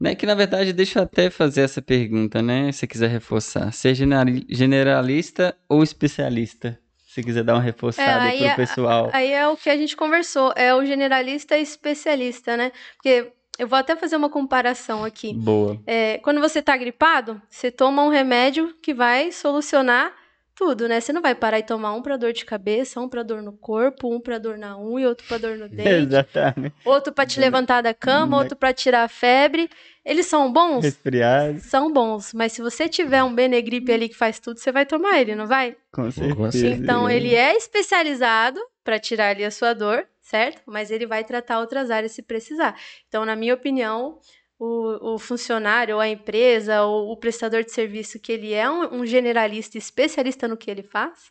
[0.00, 2.70] Né, que na verdade, deixa eu até fazer essa pergunta, né?
[2.70, 3.72] Se você quiser reforçar.
[3.72, 6.78] Ser generalista ou especialista?
[7.08, 9.10] Se quiser dar uma reforçada é, aí pro é, pessoal.
[9.12, 12.70] Aí é o que a gente conversou, é o generalista e especialista, né?
[12.94, 15.34] Porque eu vou até fazer uma comparação aqui.
[15.34, 15.80] Boa.
[15.84, 20.12] É, quando você tá gripado, você toma um remédio que vai solucionar
[20.58, 21.00] tudo, né?
[21.00, 23.52] Você não vai parar e tomar um para dor de cabeça, um para dor no
[23.52, 26.74] corpo, um para dor na unha, outro para dor no dente, Exatamente.
[26.84, 29.70] outro para te levantar da cama, outro para tirar a febre.
[30.04, 30.84] Eles são bons?
[30.84, 31.62] Resfriados.
[31.62, 35.20] São bons, mas se você tiver um Benegripe ali que faz tudo, você vai tomar
[35.20, 35.76] ele, não vai?
[35.92, 36.66] Com certeza.
[36.66, 40.62] Então ele é especializado para tirar ali a sua dor, certo?
[40.66, 42.74] Mas ele vai tratar outras áreas se precisar.
[43.06, 44.18] Então, na minha opinião,
[44.58, 49.00] o, o, funcionário, ou a empresa, ou o prestador de serviço, que ele é um,
[49.00, 51.30] um, generalista especialista no que ele faz,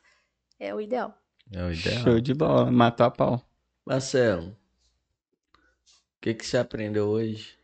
[0.60, 1.14] é o ideal.
[1.52, 2.04] É o ideal.
[2.04, 3.41] Show de bola, matou a pau.
[3.86, 4.56] Marcelo, o
[6.22, 7.58] que, que você aprendeu hoje?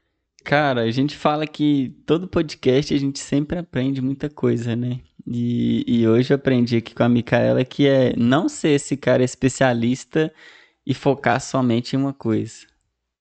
[0.44, 5.00] Cara, a gente fala que todo podcast a gente sempre aprende muita coisa, né?
[5.26, 9.24] E, e hoje eu aprendi aqui com a Micaela que é não ser esse cara
[9.24, 10.34] especialista
[10.86, 12.68] e focar somente em uma coisa.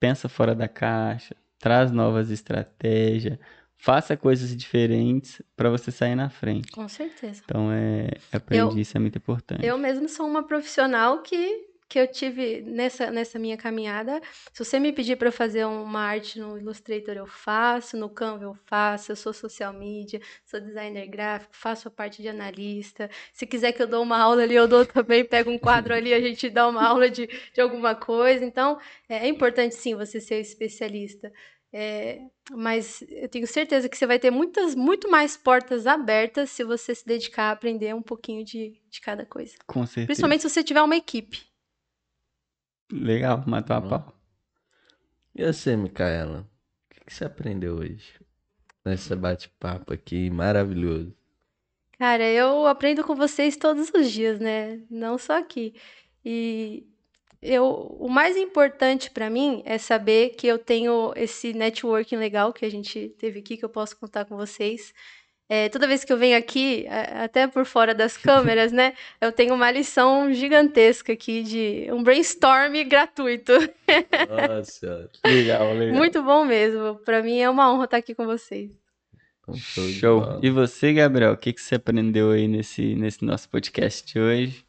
[0.01, 3.39] Pensa fora da caixa, traz novas estratégias,
[3.76, 6.72] faça coisas diferentes para você sair na frente.
[6.72, 7.40] Com certeza.
[7.44, 9.64] Então, é, aprendi, eu, isso é muito importante.
[9.64, 14.19] Eu mesmo sou uma profissional que que eu tive nessa, nessa minha caminhada.
[14.51, 18.55] Se você me pedir para fazer uma arte no Illustrator, eu faço, no Canva eu
[18.64, 23.10] faço, eu sou social media, sou designer gráfico, faço a parte de analista.
[23.35, 26.14] Se quiser que eu dou uma aula ali, eu dou também, pego um quadro ali,
[26.14, 28.43] a gente dá uma aula de, de alguma coisa.
[28.43, 31.31] Então, é, é importante sim você ser especialista.
[31.74, 32.20] É,
[32.52, 36.94] mas eu tenho certeza que você vai ter muitas, muito mais portas abertas se você
[36.94, 39.59] se dedicar a aprender um pouquinho de, de cada coisa.
[39.66, 40.06] Com certeza.
[40.06, 41.51] Principalmente se você tiver uma equipe.
[42.93, 44.14] Legal, matou a pau.
[45.35, 46.47] E você, Micaela?
[46.90, 48.20] O que você aprendeu hoje?
[48.85, 51.16] Nesse bate-papo aqui maravilhoso.
[51.98, 54.82] Cara, eu aprendo com vocês todos os dias, né?
[54.90, 55.74] Não só aqui.
[56.23, 56.86] E
[57.40, 57.64] eu,
[57.98, 62.70] o mais importante para mim é saber que eu tenho esse networking legal que a
[62.70, 64.93] gente teve aqui, que eu posso contar com vocês.
[65.54, 69.52] É, toda vez que eu venho aqui, até por fora das câmeras, né, eu tenho
[69.52, 73.52] uma lição gigantesca aqui de um brainstorm gratuito.
[74.30, 75.94] Nossa, legal, legal.
[75.94, 76.94] Muito bom mesmo.
[77.04, 78.70] Para mim é uma honra estar aqui com vocês.
[79.54, 80.40] Show.
[80.42, 84.64] E você, Gabriel, o que, que você aprendeu aí nesse, nesse nosso podcast de hoje?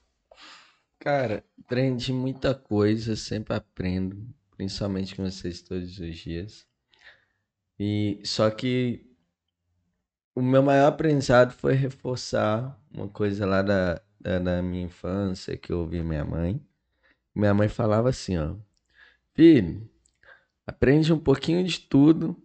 [1.00, 4.18] Cara, aprendi muita coisa, sempre aprendo,
[4.58, 6.68] principalmente com vocês todos os dias.
[7.80, 9.13] E só que
[10.36, 15.72] o meu maior aprendizado foi reforçar uma coisa lá da, da, da minha infância que
[15.72, 16.62] eu ouvi minha mãe.
[17.36, 18.56] Minha mãe falava assim, ó,
[19.34, 19.90] filho,
[20.66, 22.38] aprende um pouquinho de tudo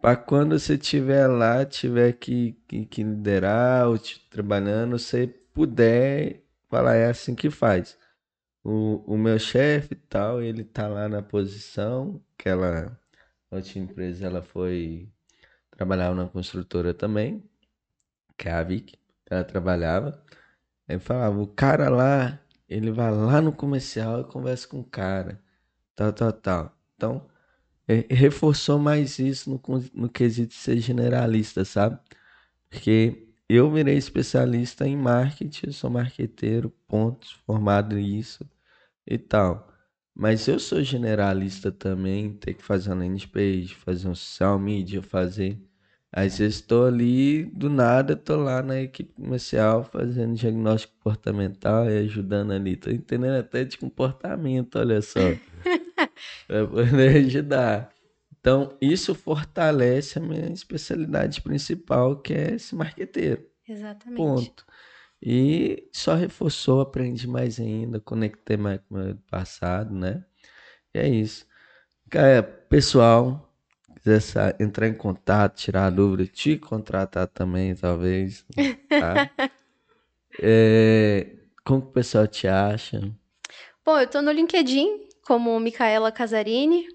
[0.00, 6.42] para quando você estiver lá, tiver que, que, que liderar ou te, trabalhando, você puder
[6.68, 7.98] falar, é assim que faz.
[8.64, 12.98] O, o meu chefe tal, ele tá lá na posição, que ela,
[13.50, 15.08] outra empresa, ela foi
[15.80, 17.42] trabalhar na construtora também,
[18.36, 18.98] que é a Vic,
[19.30, 20.22] ela trabalhava.
[20.86, 22.38] Aí falava, o cara lá,
[22.68, 25.40] ele vai lá no comercial e conversa com o cara,
[25.96, 26.78] tal, tal, tal.
[26.96, 27.26] Então,
[27.88, 29.60] é, reforçou mais isso no,
[29.94, 31.98] no quesito de ser generalista, sabe?
[32.68, 38.46] Porque eu virei especialista em marketing, sou marqueteiro, pontos, formado nisso
[39.06, 39.72] e tal.
[40.14, 45.02] Mas eu sou generalista também, ter que fazer uma landing page, fazer um social media,
[45.02, 45.58] fazer.
[46.12, 51.98] Às vezes estou ali, do nada, estou lá na equipe comercial fazendo diagnóstico comportamental e
[51.98, 52.72] ajudando ali.
[52.72, 55.20] Estou entendendo até de comportamento, olha só.
[56.48, 57.92] para poder ajudar.
[58.40, 63.46] Então, isso fortalece a minha especialidade principal, que é esse marqueteiro.
[63.68, 64.16] Exatamente.
[64.16, 64.66] Ponto.
[65.22, 70.24] E só reforçou, aprendi mais ainda, conectei mais com o meu passado, né?
[70.94, 71.46] E é isso.
[72.12, 73.49] É, pessoal,
[74.02, 78.44] quiser entrar em contato, tirar dúvida, te contratar também, talvez.
[78.88, 79.30] Tá?
[80.42, 81.26] é,
[81.64, 83.00] como o pessoal te acha?
[83.84, 86.86] Bom, eu tô no LinkedIn, como Micaela Casarini.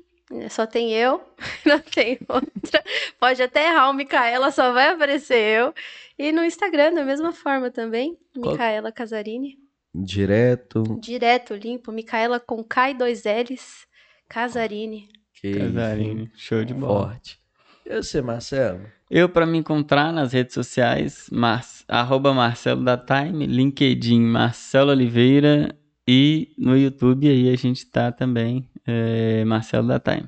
[0.50, 1.22] Só tem eu,
[1.66, 2.84] não tem outra.
[3.20, 5.74] Pode até errar o Micaela, só vai aparecer eu.
[6.18, 9.60] E no Instagram, da mesma forma também, Micaela Casarini.
[9.94, 10.84] Direto.
[11.00, 11.92] Direto, limpo.
[11.92, 13.88] Micaela com K e dois L's.
[14.28, 15.08] Casarini.
[15.54, 17.10] Que Casarini, show de bola.
[17.10, 17.40] Forte.
[17.86, 18.82] Eu sei, Marcelo.
[19.10, 21.64] Eu, para me encontrar nas redes sociais, mar...
[21.88, 25.78] arroba Marcelo da Time, LinkedIn Marcelo Oliveira
[26.08, 30.28] e no YouTube aí a gente tá também, é, Marcelo da Time.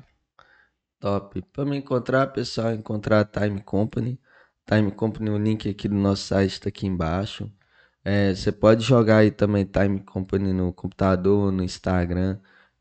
[1.00, 1.42] Top.
[1.52, 4.20] Para me encontrar, pessoal, encontrar a Time Company.
[4.64, 7.50] Time Company, o link aqui do nosso site está aqui embaixo.
[8.04, 12.38] É, você pode jogar aí também Time Company no computador, no Instagram,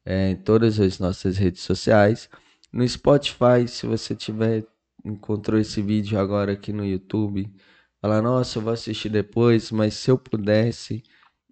[0.07, 2.29] é, em todas as nossas redes sociais.
[2.71, 4.65] No Spotify, se você tiver
[5.03, 7.53] encontrou esse vídeo agora aqui no YouTube,
[8.01, 11.03] fala, nossa, eu vou assistir depois, mas se eu pudesse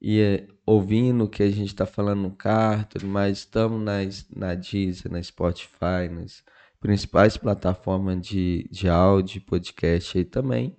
[0.02, 4.56] e é, ouvindo o que a gente está falando no carro, mas estamos nas, na
[4.56, 6.42] Deezer, na Spotify, nas
[6.80, 10.78] principais plataformas de, de áudio, podcast aí também.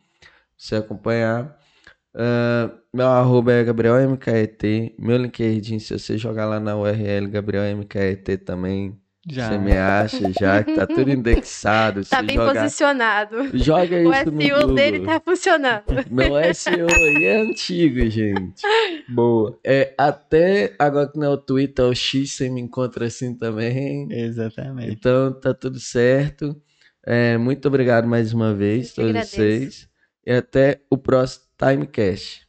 [0.57, 1.59] Você acompanhar.
[2.17, 4.95] Uh, meu arroba é Gabriel MKET.
[4.99, 8.99] Meu LinkedIn, se você jogar lá na URL Gabriel MKET também,
[9.29, 9.49] já.
[9.49, 12.05] Você me acha já que tá tudo indexado.
[12.05, 12.61] tá bem joga...
[12.61, 13.59] posicionado.
[13.59, 15.83] Joga isso o no SEO dele tá funcionando.
[16.09, 18.63] Meu SEO aí é antigo, gente.
[19.09, 19.59] Boa.
[19.65, 23.35] É, até agora que não é o Twitter, é o X você me encontra assim
[23.35, 24.07] também.
[24.13, 24.93] Exatamente.
[24.93, 26.57] Então tá tudo certo.
[27.05, 29.89] É, muito obrigado mais uma vez, todos vocês.
[30.25, 32.46] E até o próximo Timecast.